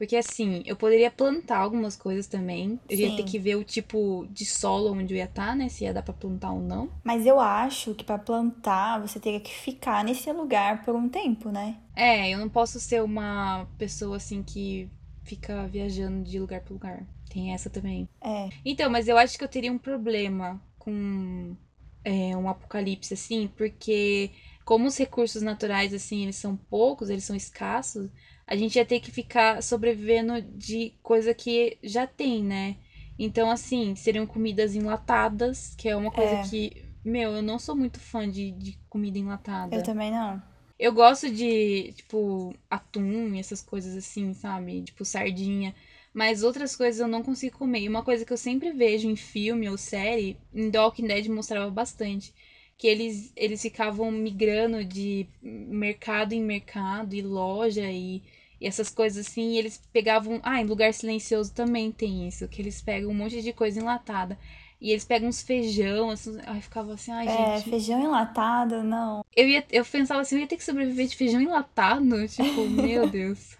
[0.00, 2.80] Porque assim, eu poderia plantar algumas coisas também.
[2.88, 3.02] Eu Sim.
[3.02, 5.68] ia ter que ver o tipo de solo onde eu ia estar, tá, né?
[5.68, 6.88] Se ia dar pra plantar ou não.
[7.04, 11.50] Mas eu acho que para plantar você teria que ficar nesse lugar por um tempo,
[11.50, 11.76] né?
[11.94, 14.88] É, eu não posso ser uma pessoa assim que
[15.22, 17.06] fica viajando de lugar para lugar.
[17.28, 18.08] Tem essa também.
[18.24, 18.48] É.
[18.64, 21.54] Então, mas eu acho que eu teria um problema com
[22.02, 24.30] é, um apocalipse assim, porque
[24.64, 28.08] como os recursos naturais assim, eles são poucos, eles são escassos,
[28.50, 32.76] a gente ia ter que ficar sobrevivendo de coisa que já tem, né?
[33.16, 36.42] Então, assim, seriam comidas enlatadas, que é uma coisa é.
[36.42, 39.76] que, meu, eu não sou muito fã de, de comida enlatada.
[39.76, 40.42] Eu também não.
[40.76, 44.82] Eu gosto de, tipo, atum e essas coisas assim, sabe?
[44.82, 45.72] Tipo, sardinha.
[46.12, 47.82] Mas outras coisas eu não consigo comer.
[47.82, 51.28] E uma coisa que eu sempre vejo em filme ou série, em The Walking Dead
[51.28, 52.34] mostrava bastante.
[52.76, 58.22] Que eles, eles ficavam migrando de mercado em mercado e loja e
[58.60, 60.38] e essas coisas assim, eles pegavam.
[60.42, 64.38] Ah, em Lugar Silencioso também tem isso, que eles pegam um monte de coisa enlatada.
[64.80, 67.70] E eles pegam uns feijão, assim, aí ficava assim, ai, é, gente.
[67.70, 69.22] feijão enlatado, não.
[69.36, 72.00] Eu, ia, eu pensava assim, eu ia ter que sobreviver de feijão enlatado?
[72.28, 73.56] Tipo, meu Deus.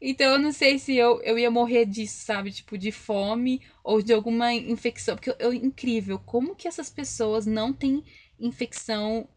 [0.00, 2.52] Então eu não sei se eu, eu ia morrer disso, sabe?
[2.52, 5.16] Tipo, de fome ou de alguma infecção.
[5.16, 8.04] Porque é incrível, como que essas pessoas não têm
[8.38, 9.28] infecção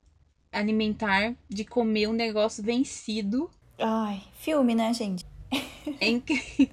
[0.52, 3.50] alimentar de comer um negócio vencido
[3.82, 5.26] Ai, filme, né, gente?
[6.00, 6.30] É, inc...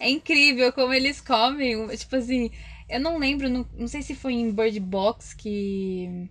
[0.00, 1.88] é incrível como eles comem.
[1.96, 2.50] Tipo assim,
[2.88, 6.28] eu não lembro, não, não sei se foi em Bird Box que.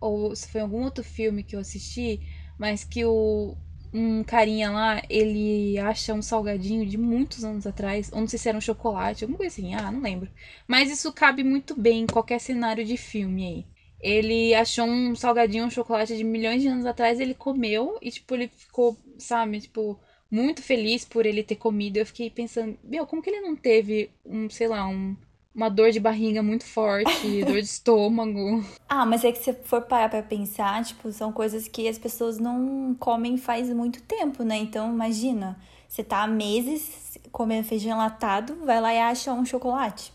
[0.00, 2.20] Ou se foi em algum outro filme que eu assisti,
[2.58, 3.56] mas que o,
[3.92, 8.48] um carinha lá, ele acha um salgadinho de muitos anos atrás, ou não sei se
[8.48, 10.30] era um chocolate, alguma coisa assim, ah, não lembro.
[10.68, 13.66] Mas isso cabe muito bem em qualquer cenário de filme aí.
[14.00, 18.34] Ele achou um salgadinho, um chocolate de milhões de anos atrás, ele comeu e, tipo,
[18.34, 19.98] ele ficou, sabe, tipo,
[20.30, 21.96] muito feliz por ele ter comido.
[21.96, 25.16] Eu fiquei pensando, meu, como que ele não teve um, sei lá, um,
[25.54, 27.10] uma dor de barriga muito forte,
[27.44, 28.64] dor de estômago.
[28.88, 32.38] Ah, mas é que se for parar pra pensar, tipo, são coisas que as pessoas
[32.38, 34.56] não comem faz muito tempo, né?
[34.56, 40.12] Então, imagina, você tá há meses comendo feijão latado, vai lá e acha um chocolate.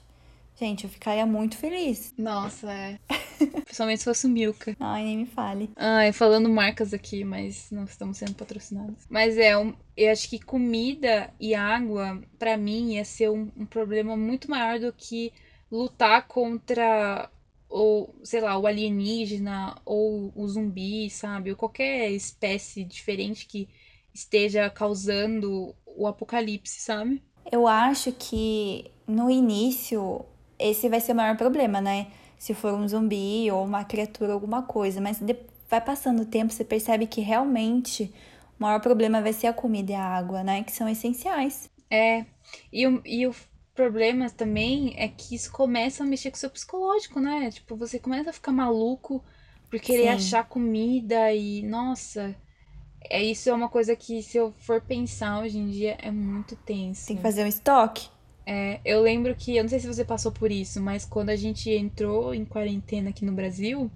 [0.57, 2.13] Gente, eu ficaria muito feliz.
[2.17, 2.97] Nossa, é.
[3.65, 4.75] Principalmente se fosse o Milka.
[4.79, 5.69] Ai, nem me fale.
[5.75, 9.05] Ai, falando marcas aqui, mas não estamos sendo patrocinados.
[9.09, 13.65] Mas é, um, eu acho que comida e água, para mim, ia ser um, um
[13.65, 15.33] problema muito maior do que
[15.69, 17.29] lutar contra
[17.67, 21.51] ou, sei lá, o alienígena ou o zumbi, sabe?
[21.51, 23.67] Ou qualquer espécie diferente que
[24.13, 27.21] esteja causando o apocalipse, sabe?
[27.51, 30.25] Eu acho que no início
[30.59, 32.07] esse vai ser o maior problema, né?
[32.37, 35.01] Se for um zumbi ou uma criatura, alguma coisa.
[35.01, 35.21] Mas
[35.69, 38.13] vai passando o tempo, você percebe que realmente
[38.59, 40.63] o maior problema vai ser a comida e a água, né?
[40.63, 41.69] Que são essenciais.
[41.89, 42.25] É.
[42.71, 43.35] E o, e o
[43.73, 47.49] problema também é que isso começa a mexer com o seu psicológico, né?
[47.51, 49.23] Tipo, você começa a ficar maluco
[49.69, 50.09] por querer Sim.
[50.09, 52.35] achar comida e, nossa.
[53.09, 56.55] É, isso é uma coisa que, se eu for pensar hoje em dia, é muito
[56.55, 57.07] tenso.
[57.07, 58.09] Tem que fazer um estoque?
[58.45, 61.35] É, eu lembro que, eu não sei se você passou por isso, mas quando a
[61.35, 63.89] gente entrou em quarentena aqui no Brasil,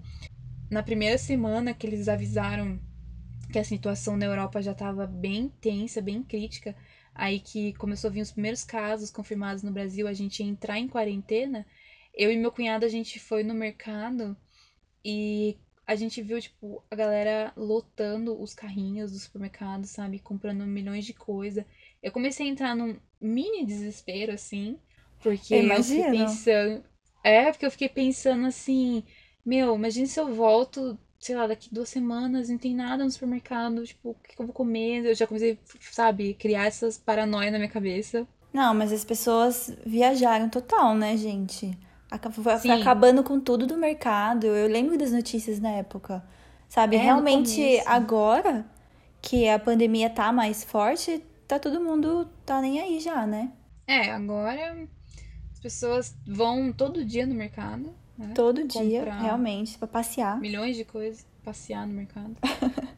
[0.71, 2.79] na primeira semana que eles avisaram
[3.51, 6.75] que a situação na Europa já estava bem tensa, bem crítica,
[7.13, 10.79] aí que começou a vir os primeiros casos confirmados no Brasil, a gente ia entrar
[10.79, 11.65] em quarentena,
[12.13, 14.35] eu e meu cunhado a gente foi no mercado
[15.06, 20.19] e a gente viu, tipo, a galera lotando os carrinhos do supermercado, sabe?
[20.19, 21.65] Comprando milhões de coisa.
[22.02, 24.79] Eu comecei a entrar num mini desespero, assim,
[25.21, 26.83] porque eu, eu fiquei pensando.
[27.23, 29.04] É, porque eu fiquei pensando assim,
[29.45, 33.85] meu, imagina se eu volto, sei lá, daqui duas semanas, não tem nada no supermercado,
[33.85, 35.06] tipo, o que eu vou comer?
[35.06, 35.60] Eu já comecei,
[35.91, 38.27] sabe, criar essas paranoias na minha cabeça.
[38.54, 41.77] Não, mas as pessoas viajaram total, né, gente?
[42.56, 44.47] Foi acabando com tudo do mercado.
[44.47, 46.23] Eu lembro das notícias na época.
[46.67, 48.65] Sabe, É, realmente agora
[49.21, 53.52] que a pandemia tá mais forte, tá todo mundo tá nem aí já, né?
[53.87, 54.87] É, agora
[55.52, 58.33] as pessoas vão todo dia no mercado, né?
[58.35, 60.39] Todo dia, realmente, pra passear.
[60.39, 62.37] Milhões de coisas, passear no mercado.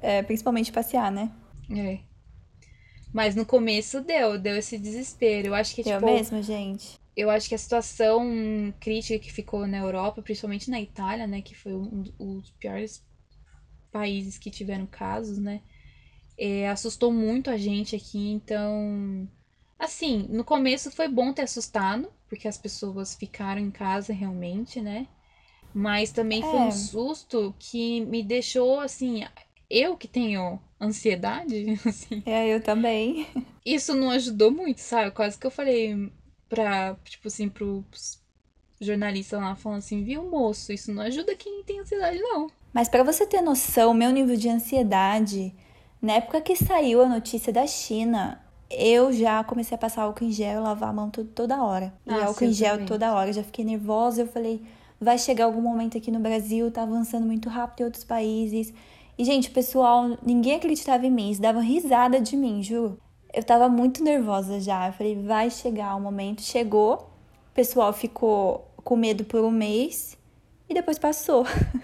[0.00, 1.32] É, principalmente passear, né?
[1.74, 1.98] É.
[3.12, 5.48] Mas no começo deu, deu esse desespero.
[5.48, 7.00] Eu acho que, Eu tipo, mesma, gente.
[7.16, 11.52] eu acho que a situação crítica que ficou na Europa, principalmente na Itália, né, que
[11.54, 13.04] foi um dos piores
[13.90, 15.62] países que tiveram casos, né,
[16.38, 18.30] é, assustou muito a gente aqui.
[18.30, 19.28] Então,
[19.78, 25.06] assim, no começo foi bom ter assustado, porque as pessoas ficaram em casa realmente, né?
[25.74, 26.66] Mas também foi É.
[26.66, 29.24] um susto que me deixou assim,
[29.70, 33.26] eu que tenho ansiedade, assim, É, eu também.
[33.64, 35.10] isso não ajudou muito, sabe?
[35.10, 36.10] Quase que eu falei
[36.48, 38.20] pra, tipo assim, pros
[38.80, 42.48] jornalistas lá, falando assim, viu, moço, isso não ajuda quem tem ansiedade, não.
[42.72, 45.54] Mas pra você ter noção, meu nível de ansiedade,
[46.00, 48.40] na época que saiu a notícia da China,
[48.70, 51.92] eu já comecei a passar álcool em gel e lavar a mão to- toda hora.
[52.06, 52.86] E Ah, álcool em gel também.
[52.86, 53.30] toda hora.
[53.30, 54.62] Eu já fiquei nervosa, eu falei,
[55.00, 58.72] vai chegar algum momento aqui no Brasil, tá avançando muito rápido em outros países.
[59.16, 62.98] E, gente, o pessoal, ninguém acreditava em mim, eles davam risada de mim, juro.
[63.34, 64.86] Eu tava muito nervosa já.
[64.86, 66.40] Eu falei, vai chegar o momento.
[66.42, 66.94] Chegou,
[67.50, 70.16] o pessoal ficou com medo por um mês
[70.68, 71.44] e depois passou.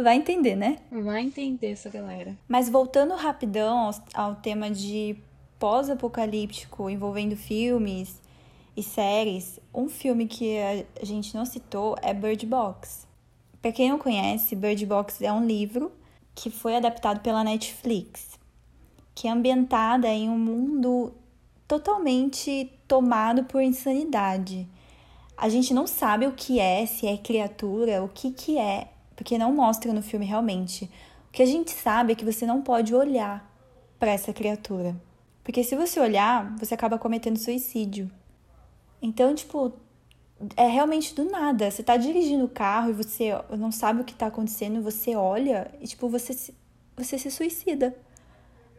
[0.00, 0.78] Vai entender, né?
[0.92, 2.36] Vai entender essa galera.
[2.46, 5.16] Mas voltando rapidão ao, ao tema de
[5.58, 8.20] pós-apocalíptico envolvendo filmes
[8.76, 10.56] e séries, um filme que
[11.02, 13.08] a gente não citou é Bird Box.
[13.60, 15.90] Pra quem não conhece, Bird Box é um livro
[16.32, 18.38] que foi adaptado pela Netflix,
[19.16, 21.12] que é ambientada em um mundo
[21.66, 24.64] totalmente tomado por insanidade.
[25.36, 28.88] A gente não sabe o que é, se é criatura, o que que é,
[29.18, 30.84] porque não mostra no filme realmente.
[31.28, 33.52] O que a gente sabe é que você não pode olhar
[33.98, 34.94] para essa criatura.
[35.42, 38.08] Porque se você olhar, você acaba cometendo suicídio.
[39.02, 39.72] Então, tipo,
[40.56, 41.68] é realmente do nada.
[41.68, 45.68] Você tá dirigindo o carro e você não sabe o que tá acontecendo, você olha
[45.80, 46.54] e, tipo, você se,
[46.96, 47.96] você se suicida.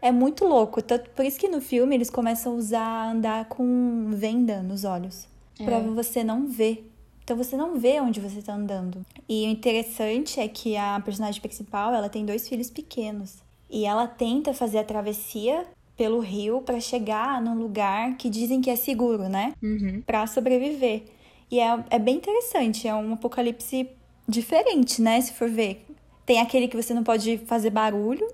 [0.02, 0.82] É muito louco.
[0.82, 5.28] Tanto, por isso que no filme eles começam a usar, andar com venda nos olhos.
[5.58, 5.82] Pra É.
[5.82, 6.89] você não ver.
[7.30, 9.06] Então você não vê onde você tá andando.
[9.30, 13.38] E o interessante é que a personagem principal, ela tem dois filhos pequenos.
[13.70, 15.64] E ela tenta fazer a travessia
[15.96, 19.54] pelo rio pra chegar num lugar que dizem que é seguro, né?
[19.62, 20.02] Uhum.
[20.08, 21.04] Pra sobreviver.
[21.52, 23.88] E é, é bem interessante, é um apocalipse
[24.28, 25.22] diferente, né?
[25.22, 25.86] Se for ver.
[26.26, 28.28] Tem aquele que você não pode fazer barulho,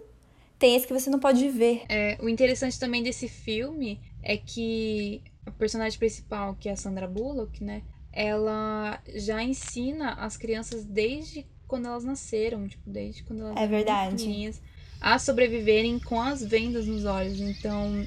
[0.58, 1.84] tem esse que você não pode ver.
[1.90, 7.10] É, o interessante também desse filme é que a personagem principal, que é a Sandra
[7.10, 7.82] Bullock, né?
[8.16, 14.52] Ela já ensina as crianças desde quando elas nasceram, tipo, desde quando elas É verdade.
[15.02, 17.40] a sobreviverem com as vendas nos olhos.
[17.40, 18.06] Então,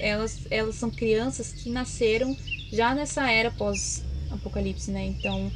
[0.00, 2.36] elas, elas são crianças que nasceram
[2.72, 5.06] já nessa era pós-apocalipse, né?
[5.06, 5.50] Então,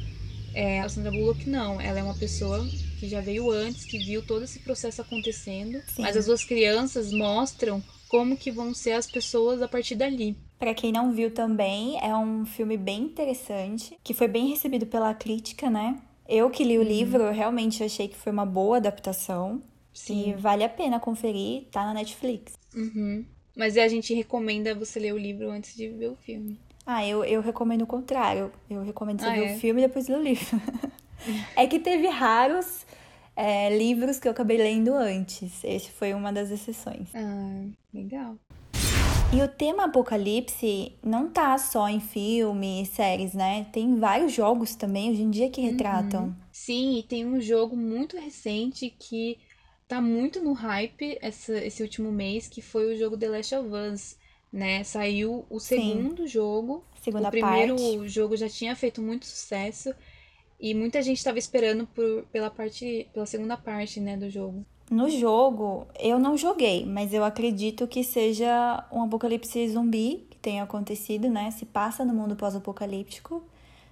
[0.53, 2.65] é, a Sandra Bullock não, ela é uma pessoa
[2.99, 6.01] que já veio antes, que viu todo esse processo acontecendo, Sim.
[6.03, 10.37] mas as duas crianças mostram como que vão ser as pessoas a partir dali.
[10.61, 15.11] Pra quem não viu também, é um filme bem interessante, que foi bem recebido pela
[15.11, 15.99] crítica, né?
[16.29, 19.59] Eu que li o livro, eu realmente achei que foi uma boa adaptação.
[20.07, 22.53] E vale a pena conferir, tá na Netflix.
[22.75, 23.25] Uhum.
[23.57, 26.59] Mas a gente recomenda você ler o livro antes de ver o filme.
[26.85, 28.51] Ah, eu, eu recomendo o contrário.
[28.69, 29.55] Eu recomendo você Ah, ver é?
[29.55, 30.61] o filme e depois ler o livro.
[31.57, 32.85] é que teve raros
[33.35, 35.63] é, livros que eu acabei lendo antes.
[35.63, 37.09] Esse foi uma das exceções.
[37.15, 38.37] Ah, legal.
[39.33, 43.65] E o tema apocalipse não tá só em filme e séries, né?
[43.71, 46.35] Tem vários jogos também hoje em dia que retratam.
[46.51, 49.39] Sim, e tem um jogo muito recente que
[49.87, 53.69] tá muito no hype essa, esse último mês, que foi o jogo The Last of
[53.69, 54.17] Us,
[54.51, 54.83] né?
[54.83, 56.83] Saiu o segundo jogo.
[57.01, 58.09] Segunda o primeiro parte.
[58.09, 59.95] jogo já tinha feito muito sucesso
[60.59, 64.65] e muita gente estava esperando por, pela parte, pela segunda parte, né, do jogo.
[64.91, 70.63] No jogo, eu não joguei, mas eu acredito que seja um apocalipse zumbi que tenha
[70.63, 71.49] acontecido, né?
[71.51, 73.41] Se passa no mundo pós-apocalíptico.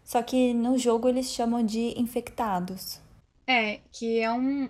[0.04, 3.00] Só que no jogo eles chamam de infectados.
[3.48, 4.70] É, que é um,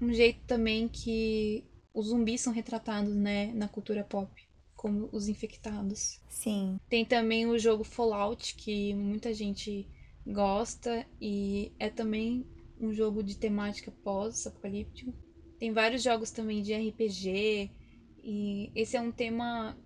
[0.00, 1.62] um jeito também que
[1.94, 4.28] os zumbis são retratados, né, na cultura pop,
[4.74, 6.18] como os infectados.
[6.28, 6.76] Sim.
[6.88, 9.86] Tem também o jogo Fallout, que muita gente
[10.26, 12.44] gosta e é também
[12.80, 15.12] um jogo de temática pós-apocalíptico.
[15.62, 17.70] Tem vários jogos também de RPG
[18.24, 19.76] e esse é um tema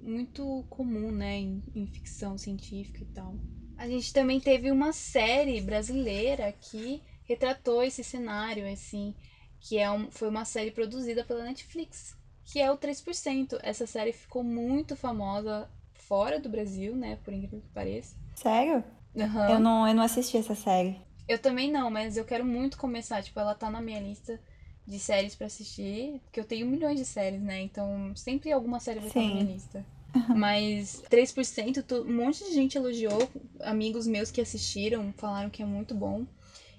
[0.00, 3.34] muito comum, né, em, em ficção científica e tal.
[3.76, 9.12] A gente também teve uma série brasileira que retratou esse cenário, assim,
[9.58, 13.58] que é um, foi uma série produzida pela Netflix, que é o 3%.
[13.60, 17.18] Essa série ficou muito famosa fora do Brasil, né?
[17.24, 18.14] Por incrível que pareça.
[18.36, 18.84] Sério?
[19.16, 19.50] Uhum.
[19.50, 20.96] Eu, não, eu não assisti essa série.
[21.26, 23.20] Eu também não, mas eu quero muito começar.
[23.20, 24.40] Tipo, ela tá na minha lista
[24.88, 27.60] de séries para assistir, porque eu tenho milhões de séries, né?
[27.60, 29.20] Então sempre alguma série vai Sim.
[29.20, 29.86] estar na minha lista.
[30.34, 33.30] Mas 3%, um monte de gente elogiou,
[33.60, 36.26] amigos meus que assistiram falaram que é muito bom.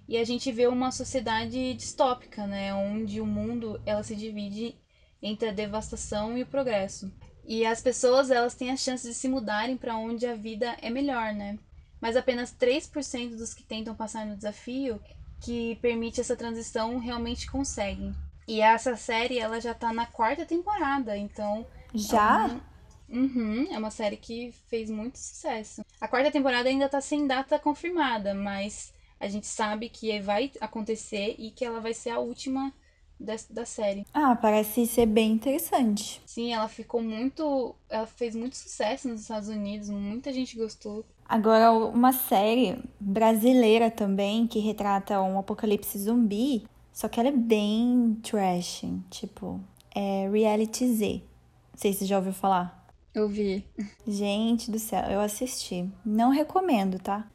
[0.07, 2.73] E a gente vê uma sociedade distópica, né?
[2.73, 4.75] Onde o mundo ela se divide
[5.21, 7.11] entre a devastação e o progresso.
[7.45, 10.89] E as pessoas elas têm a chance de se mudarem para onde a vida é
[10.89, 11.59] melhor, né?
[12.01, 14.99] Mas apenas 3% dos que tentam passar no desafio
[15.41, 18.13] que permite essa transição realmente conseguem.
[18.47, 22.61] E essa série ela já tá na quarta temporada, então já é uma,
[23.09, 25.83] uhum, é uma série que fez muito sucesso.
[26.01, 31.35] A quarta temporada ainda tá sem data confirmada, mas a gente sabe que vai acontecer
[31.37, 32.73] e que ela vai ser a última
[33.19, 34.05] da, da série.
[34.13, 36.21] Ah, parece ser bem interessante.
[36.25, 37.75] Sim, ela ficou muito.
[37.89, 41.03] Ela fez muito sucesso nos Estados Unidos, muita gente gostou.
[41.27, 48.17] Agora, uma série brasileira também que retrata um apocalipse zumbi, só que ela é bem
[48.23, 49.59] trash, tipo,
[49.93, 51.21] é Reality Z.
[51.71, 52.87] Não sei se você já ouviu falar.
[53.13, 53.63] Eu vi.
[54.07, 55.87] Gente do céu, eu assisti.
[56.05, 57.27] Não recomendo, tá?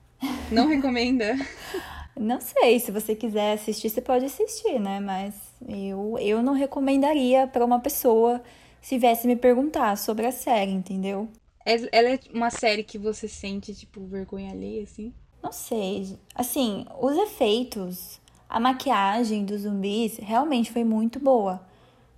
[0.51, 1.37] Não recomenda?
[2.19, 4.99] não sei, se você quiser assistir, você pode assistir, né?
[5.01, 5.35] Mas
[5.69, 8.43] eu, eu não recomendaria para uma pessoa
[8.81, 11.29] se viesse me perguntar sobre a série, entendeu?
[11.65, 15.15] Ela é uma série que você sente, tipo, vergonha alheia, assim?
[15.43, 16.19] Não sei.
[16.35, 21.67] Assim, os efeitos, a maquiagem dos zumbis realmente foi muito boa.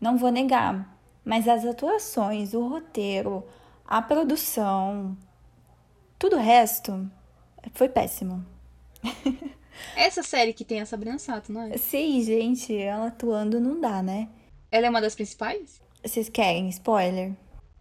[0.01, 0.97] Não vou negar.
[1.25, 3.45] Mas as atuações, o roteiro,
[3.87, 5.17] a produção,
[6.19, 7.09] tudo o resto
[7.75, 8.45] foi péssimo.
[9.97, 11.77] Essa série que tem a Sabrina Sato, não é?
[11.77, 14.29] Sim, gente, ela atuando não dá, né?
[14.71, 15.81] Ela é uma das principais?
[16.05, 17.33] Vocês querem spoiler?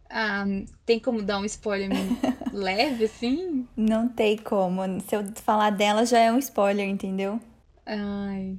[0.09, 0.45] Ah,
[0.85, 1.89] tem como dar um spoiler
[2.53, 3.67] leve, assim?
[3.75, 4.81] Não tem como.
[5.01, 7.39] Se eu falar dela já é um spoiler, entendeu?
[7.85, 8.57] Ai.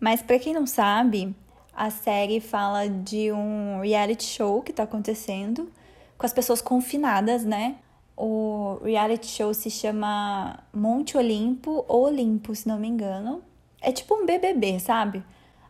[0.00, 1.34] Mas para quem não sabe,
[1.72, 5.70] a série fala de um reality show que tá acontecendo
[6.18, 7.76] com as pessoas confinadas, né?
[8.16, 13.42] O reality show se chama Monte Olimpo ou Olimpo, se não me engano.
[13.80, 15.22] É tipo um BBB, sabe?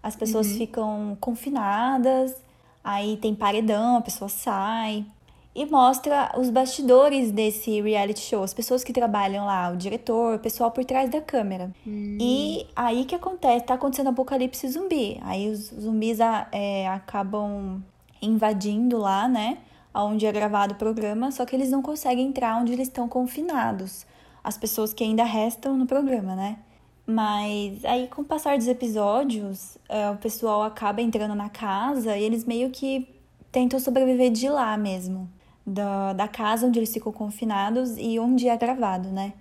[0.03, 0.57] As pessoas uhum.
[0.59, 2.36] ficam confinadas,
[2.84, 5.05] aí tem paredão, a pessoa sai.
[5.53, 10.38] E mostra os bastidores desse reality show, as pessoas que trabalham lá, o diretor, o
[10.38, 11.72] pessoal por trás da câmera.
[11.84, 12.18] Uhum.
[12.20, 15.18] E aí que acontece, tá acontecendo apocalipse zumbi.
[15.22, 16.18] Aí os zumbis
[16.53, 17.82] é, acabam
[18.20, 19.59] invadindo lá, né?
[20.05, 24.07] Onde é gravado o programa, só que eles não conseguem entrar onde eles estão confinados.
[24.42, 26.59] As pessoas que ainda restam no programa, né?
[27.07, 32.22] Mas aí, com o passar dos episódios, é, o pessoal acaba entrando na casa e
[32.22, 33.09] eles meio que
[33.53, 35.30] tentam sobreviver de lá mesmo.
[35.64, 39.32] Da, da casa onde eles ficam confinados e onde é gravado, né?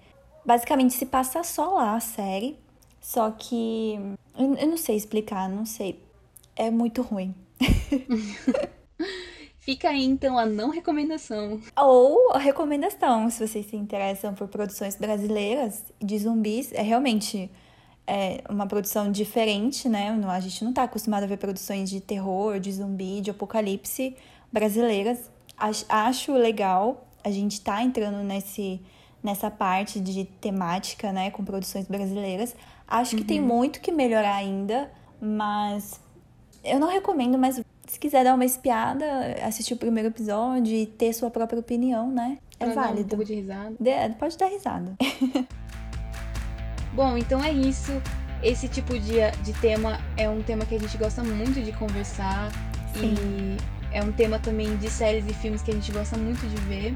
[0.43, 2.57] Basicamente se passa só lá a série.
[3.01, 3.99] Só que.
[4.37, 6.03] Eu, eu não sei explicar, não sei.
[6.55, 7.35] É muito ruim.
[9.65, 11.59] Fica aí então a não recomendação.
[11.75, 17.49] Ou a recomendação, se vocês se interessam por produções brasileiras de zumbis, é realmente
[18.05, 20.15] é uma produção diferente, né?
[20.29, 24.15] A gente não tá acostumado a ver produções de terror, de zumbi, de apocalipse
[24.53, 25.31] brasileiras.
[25.89, 28.79] Acho legal a gente tá entrando nesse,
[29.23, 32.55] nessa parte de temática, né, com produções brasileiras.
[32.87, 33.27] Acho que uhum.
[33.27, 35.99] tem muito que melhorar ainda, mas
[36.63, 39.05] eu não recomendo, mas se quiser dar uma espiada,
[39.43, 42.37] assistir o primeiro episódio e ter sua própria opinião, né?
[42.59, 42.95] É pra válido.
[42.95, 43.75] Dar um pouco de risada.
[43.79, 44.95] De, pode dar risada.
[46.93, 47.91] Bom, então é isso.
[48.41, 52.51] Esse tipo de, de tema é um tema que a gente gosta muito de conversar.
[52.93, 53.13] Sim.
[53.13, 53.57] E
[53.95, 56.95] é um tema também de séries e filmes que a gente gosta muito de ver.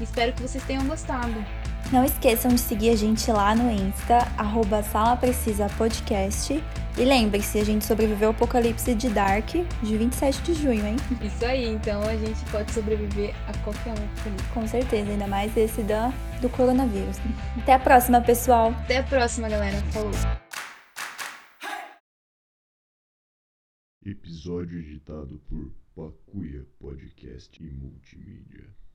[0.00, 1.44] Espero que vocês tenham gostado.
[1.90, 6.62] Não esqueçam de seguir a gente lá no Insta, arroba Sala Precisa Podcast.
[6.98, 9.48] E lembre-se, a gente sobreviveu ao apocalipse de Dark
[9.82, 10.96] de 27 de junho, hein?
[11.22, 15.82] Isso aí, então a gente pode sobreviver a qualquer um Com certeza, ainda mais esse
[15.82, 16.12] da,
[16.42, 17.16] do coronavírus.
[17.56, 18.72] Até a próxima, pessoal.
[18.84, 19.78] Até a próxima, galera.
[19.90, 20.10] Falou.
[24.04, 28.78] Episódio editado por Pacuia Podcast e Multimídia.